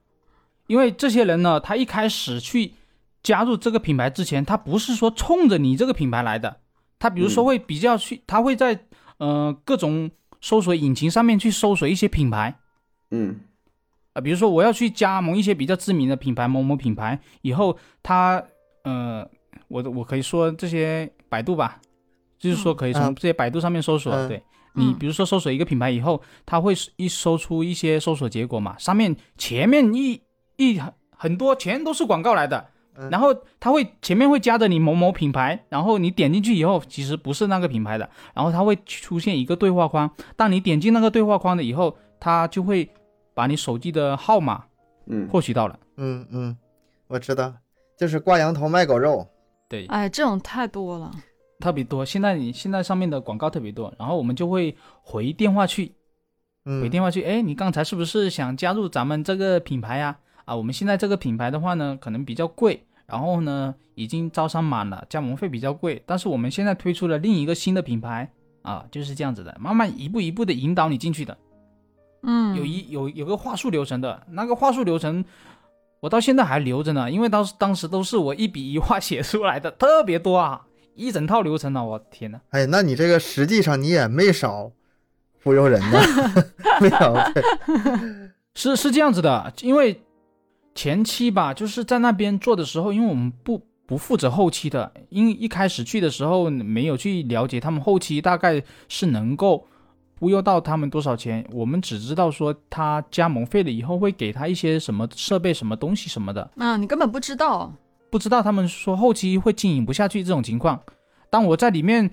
[0.69, 2.75] 因为这些人呢，他一开始去
[3.23, 6.59] 加入这个品牌之前，他不是说冲着你这个品牌来的，
[6.99, 7.47] 他比如说嗯。
[7.47, 8.79] 会比较去，他会在
[9.19, 12.59] 呃各种搜索引擎上面去搜索一些品牌，
[13.11, 13.41] 嗯。
[14.15, 18.43] 啊，比如说我要去加盟一些比较知名的品牌，某某品牌，以后他
[18.85, 19.29] 呃，
[19.69, 21.81] 我我可以说这些百度吧，
[22.39, 23.15] 就是说可以从嗯。
[23.15, 24.43] 这些百度上面搜索，嗯对。
[24.73, 24.99] 你嗯。
[24.99, 30.21] 比如说搜索一个品牌以后，它会一搜出一些搜索结果嘛，上面前面一
[30.57, 32.71] 一很很多全都是广告来的。
[33.01, 40.11] 嗯然后它会前面会加着你某某品牌，然后你点进去以后，其实不是那个品牌的，然后它会出现一个对话框。
[40.35, 42.91] 当你点进那个对话框的以后，它就会
[43.35, 44.65] 把你手机的号码
[45.07, 45.79] 嗯，获取到了。
[45.97, 46.57] 嗯嗯，
[47.07, 47.55] 我知道，
[47.97, 49.25] 就是挂羊头卖狗肉。
[49.69, 51.13] 对，哎，这种太多了。
[51.61, 52.05] 特别多。
[52.05, 55.93] 现在你现在上面的广告特别多，然后我们就会回电话去，
[56.65, 60.19] 嗯，回电话去，哎，你刚才是不是想加入咱们这个品牌呀？
[60.45, 68.31] 啊，我们现在这个品牌的话呢，可能比较贵，然后呢已经招商满了，加盟费比较贵，但是我们现在推出了另一个新的品牌
[68.63, 71.37] 啊，就是这样子的，慢慢一步一步的引导你进去的。
[72.23, 75.25] 嗯，有一有有个话术流程的，那个话术流程
[76.01, 82.41] 我到现在还留着呢，因为当时当时都是我一笔一画写出来的，特别多啊，一整套流程呢，我天呐。
[82.51, 84.71] 哎，那你这个实际上你也没少
[85.43, 85.99] 忽悠人呢，
[86.81, 87.15] 没少。
[88.55, 90.03] 是是这样子的，因为
[90.79, 99.67] 前期吧，就是在那边做的时候，因为我们不不负责后期的，因为一开始去的时候没有去了解他们后期大概是能够
[100.21, 107.73] 忽悠到他们多少钱，我们只知道说他加盟费了以后会给他一些什么设备、什么东西什么的，啊，你根本不知道。
[108.09, 110.81] 不知道他们说后期会经营不下去这种情况。
[111.29, 112.09] 当我在里面，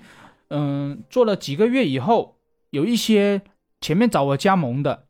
[0.48, 2.34] 嗯、做了几个月以后，
[2.70, 3.42] 有一些
[3.80, 5.04] 前面找我加盟的，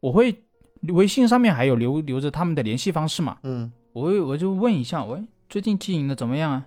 [0.00, 0.44] 我会
[0.88, 6.66] 微信上面还有留留着他们的联系方式嘛，嗯，我我就问一下，喂，最近经营的怎么样啊？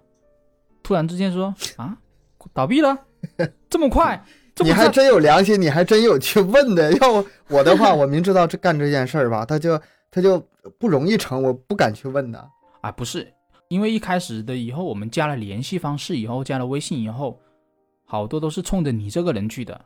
[0.82, 1.98] 突然之间说 啊，
[2.54, 2.98] 倒闭了，
[3.70, 4.24] 这么快，
[4.56, 6.94] 这么快，你还真有良心，你还真有去问的。
[6.98, 10.40] 要我的话， 我明知道这干这件事儿吧，他就他就
[10.80, 12.50] 不容易成，我不敢去问的。
[12.82, 13.28] 啊，不是，
[13.68, 17.38] 因为一开始的以后我们加了联系方式以后，加了微信以后，
[18.06, 19.84] 好多都是冲着你这个人去的，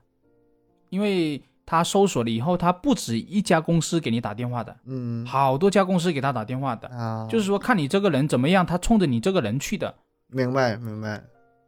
[0.89, 1.41] 因为
[1.71, 5.23] 他搜索了以后，他不止一家公司给你打电话的，嗯。
[5.23, 9.93] 好多家公司给他打电话的，啊，就是说看你这个人怎么样，他冲着你这个人去的，
[10.29, 11.23] 明白明白。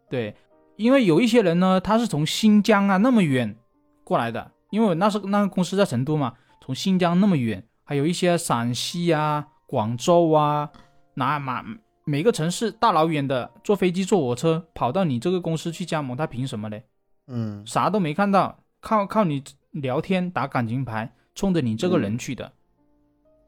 [0.10, 0.36] 对，
[0.76, 3.56] 因为有一些人呢，他是从新疆啊那么远
[4.04, 6.34] 过来的，因为我那时候那个公司在成都嘛，
[6.66, 10.72] 从新疆那么远，还有一些陕西啊、广州啊，
[11.14, 11.64] 哪马
[12.06, 16.86] 每个城市大老远的坐飞机坐火车跑到你这个公司去加盟，他凭什么嘞？
[17.28, 17.64] 嗯。
[17.68, 22.52] 啥都没看到，靠靠你聊天打感情牌，冲着你这个人去的。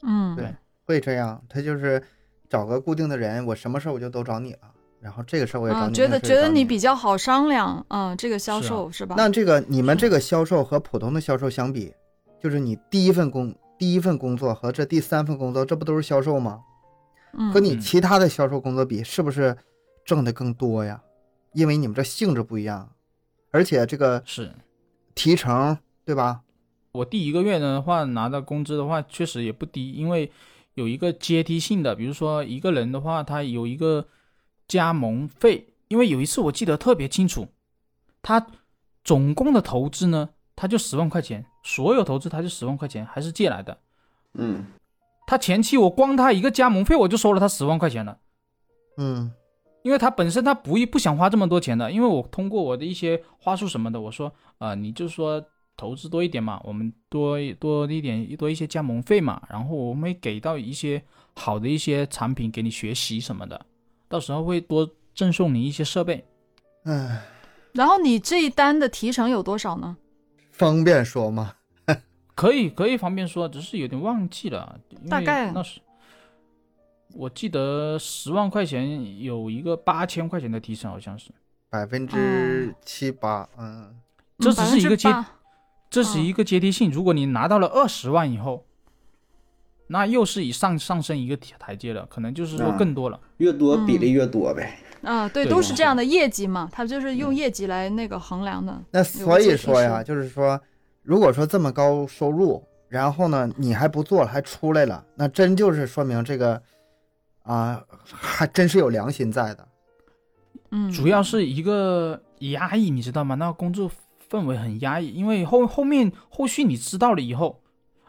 [0.02, 0.54] 嗯，对
[0.86, 2.02] 会这样，他就是
[2.50, 4.60] 找个固定的人，我什么事儿我就都找你了，
[5.00, 9.16] 然后这个事儿我也找啊，你，觉得觉得你比较好商量，嗯，这个销是啊售是吧？
[9.18, 11.94] 那这个你们这个销售和普通的销售相比，
[12.42, 16.62] 就是你第一份工第一份工作和这第三份工作，这不都是销售吗？
[17.36, 19.58] 嗯和你嗯其他的销售工作比，是不是
[20.06, 21.02] 挣的更多呀？
[21.54, 22.92] 因为你们这性质不一样，
[23.52, 24.52] 而且这个是
[25.16, 26.42] 提成，对吧？
[26.92, 30.32] 我第一个月的话拿到工资的话，确实也不低，因为
[30.76, 34.08] 有一个阶梯性的，比如说一个人的话，他有一个
[34.68, 37.48] 加盟费，因为有一次我记得特别清楚，
[38.22, 38.46] 他
[39.04, 43.78] 总共的投资呢，他就十万块钱，所有投资他就十万块钱，还是借来的。
[44.34, 44.66] 嗯，
[45.26, 48.20] 他前期我光他一个加盟费我就收了他十万块钱了。
[48.98, 49.32] 嗯
[49.82, 55.44] 因为他本身他不不想花这么多钱的，因为我通过我的一些话术什么的，我说，呃，你就说
[55.76, 61.02] 投资多一点嘛，我们多多一点多一些加盟费嘛，然后我们会给到一些
[61.36, 63.66] 好的一些产品给你学习什么的，
[64.08, 66.24] 到时候会多赠送你一些设备。
[66.84, 67.22] 唉，
[67.74, 69.98] 然后你这一单的提成有多少呢？
[70.52, 71.56] 方便说吗？
[72.36, 75.80] 可以可以方便说，只是有点忘记了，大概那是
[77.16, 81.30] 我记得十万块钱有一个八千块钱的提成，好像是，
[81.70, 83.96] 百分之七八，嗯，
[84.40, 85.26] 这只是一个阶嗯、嗯
[85.94, 86.90] 这是一个阶梯性。
[86.90, 88.66] 如果你拿到了二十万以后，
[89.86, 93.20] 那又是以上上升一个台阶了，可能就是说啊更多了。
[93.38, 94.80] 越多嗯比例越多呗。
[95.04, 98.76] 啊，对，对都是这样的业绩嘛，他就是用业绩来那个衡量的。
[98.90, 100.60] 那所以说呀，就是说，
[101.04, 106.60] 如果说这么高收入，然后呢你还不做了，还出来了，那真就是说明这个
[107.44, 109.68] 啊，还真是有良心在的。
[110.72, 113.36] 嗯，主要是一个压抑，你知道吗？
[113.36, 113.92] 那个工作
[114.34, 117.62] 氛围很压抑，因为后后面后续你知道了以后，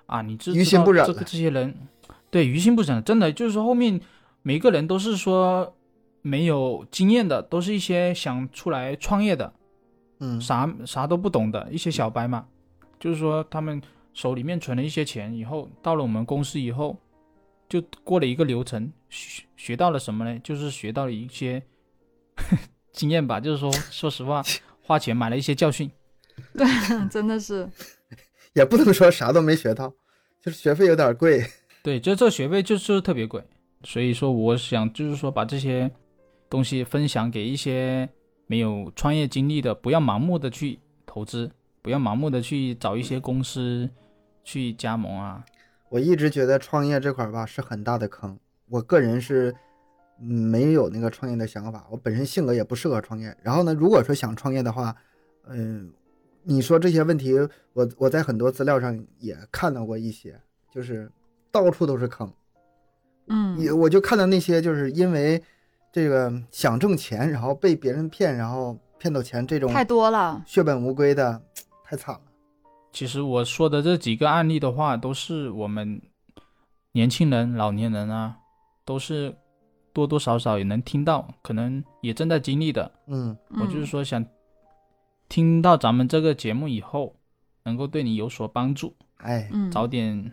[0.06, 1.76] 啊，你知于心不忍知道这个这些人，
[2.30, 4.00] 对于心不忍，真的就是说后面
[4.40, 5.76] 每个人都是说
[6.22, 9.52] 没有经验的，都是一些想出来创业的，
[10.20, 12.46] 嗯，啥啥都不懂的一些小白嘛，
[12.98, 13.82] 就是说他们
[14.14, 16.96] 手里面存了一些钱以后，到了我们公司以后，
[17.68, 20.40] 就过了一个流程，学学到了什么呢？
[20.42, 21.62] 就是学到了一些
[22.92, 24.42] 经验吧，就是说说实话，
[24.80, 25.90] 花钱买了一些教训。
[26.56, 26.66] 对，
[27.10, 27.68] 真的是，
[28.54, 29.92] 也不能说啥都没学到，
[30.40, 31.44] 就是学费有点贵。
[31.82, 33.42] 对，就这学费就是特别贵，
[33.82, 35.90] 所以说我想就是说把这些
[36.48, 38.08] 东西分享给一些
[38.46, 41.50] 没有创业经历的，不要盲目的去投资，
[41.82, 43.90] 不要盲目的去找一些公司
[44.42, 45.44] 去加盟啊。
[45.90, 48.38] 我一直觉得创业这块儿吧是很大的坑，
[48.68, 49.54] 我个人是
[50.20, 53.36] 嗯没有那个创业的想法，我本身性格也不适合创业。
[53.42, 54.96] 然后呢，如果说想创业的话，
[55.48, 55.92] 嗯，
[56.44, 57.32] 你说这些问题，
[57.72, 60.38] 我我在很多资料上也看到过一些，
[60.70, 61.10] 就是
[61.50, 62.30] 到处都是坑。
[63.26, 65.42] 嗯，也我就看到那些就是因为
[65.90, 70.42] 这个想挣钱，然后被别人骗，然后骗到钱这种太多了。
[70.46, 71.40] 血本无归的，
[71.82, 72.20] 太惨了。
[72.92, 76.00] 其实我说的这几个案例的话，都是我们
[76.92, 78.36] 年轻人、老年人啊，
[78.84, 79.34] 都是
[79.92, 82.92] 多多少少也能听到，可能也正在经历的。
[83.06, 84.24] 嗯，我就是嗯说想
[85.34, 87.16] 听到咱们这个节目以后，
[87.64, 89.50] 能够对你有所帮助，哎。
[89.52, 90.30] 嗯，早点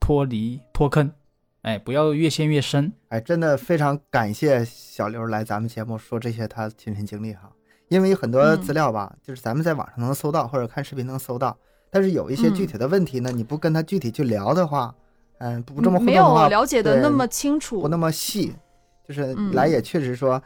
[0.00, 1.12] 脱离脱坑，
[1.60, 2.90] 哎，不要越陷越深。
[3.08, 7.52] 哎，真的非常感谢小刘来咱们节目说这些他亲身经历哈，
[7.88, 8.62] 因为有很多嗯。
[8.62, 11.54] 资料吧，就是咱们在网上能搜到或者看视频能搜到，
[11.90, 14.94] 但是有一些具嗯体的问题呢，你不跟他具体去聊的话，
[15.36, 17.82] 嗯，不这么互没有动的话，了解的那么清楚。
[17.82, 18.54] 不那么细，
[19.06, 19.52] 就是嗯。
[19.52, 20.42] 来也确实说，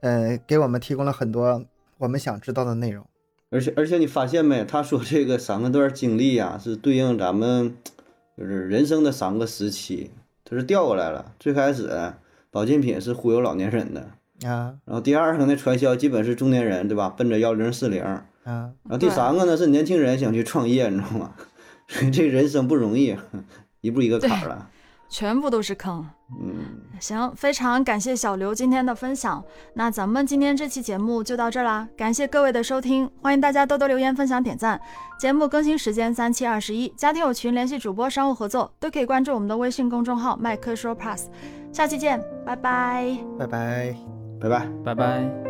[0.00, 1.62] 呃，给我们提供了很多
[1.98, 3.06] 我们想知道的内容。
[3.50, 4.64] 而且而且你发现没？
[4.64, 7.74] 他说这个三个段经历呀、是对应咱们
[8.38, 10.10] 就是人生的三个时期，
[10.44, 11.32] 他是调过来了。
[11.38, 12.12] 最开始
[12.50, 14.00] 保健品是忽悠老年人的，
[14.48, 17.08] 啊然后第二个呢传销基本是中年人对吧？
[17.10, 21.34] 奔着幺零四零，然啊，后第三个呢是年轻人想去创业，你知道吗？
[21.88, 23.16] 所以这人生不容易，
[23.82, 24.70] 一步一个坎儿了。
[25.08, 26.06] 全部都是坑。
[26.40, 26.54] 嗯，
[27.00, 29.42] 行，非常感谢小刘今天的分享。
[29.74, 34.80] 那咱们今天这期节目就到这儿啦，感谢各位的收听，欢迎大家多多留言、分享、点赞。
[35.18, 41.26] 节目更新时间三七二十一，家庭有群联系主播商务合作都可以关注我们的微信公众号麦克说 Plus。
[41.72, 43.16] 下期见，拜拜。
[43.38, 43.96] 拜拜。
[44.40, 44.68] 拜拜。
[44.84, 45.49] 拜拜。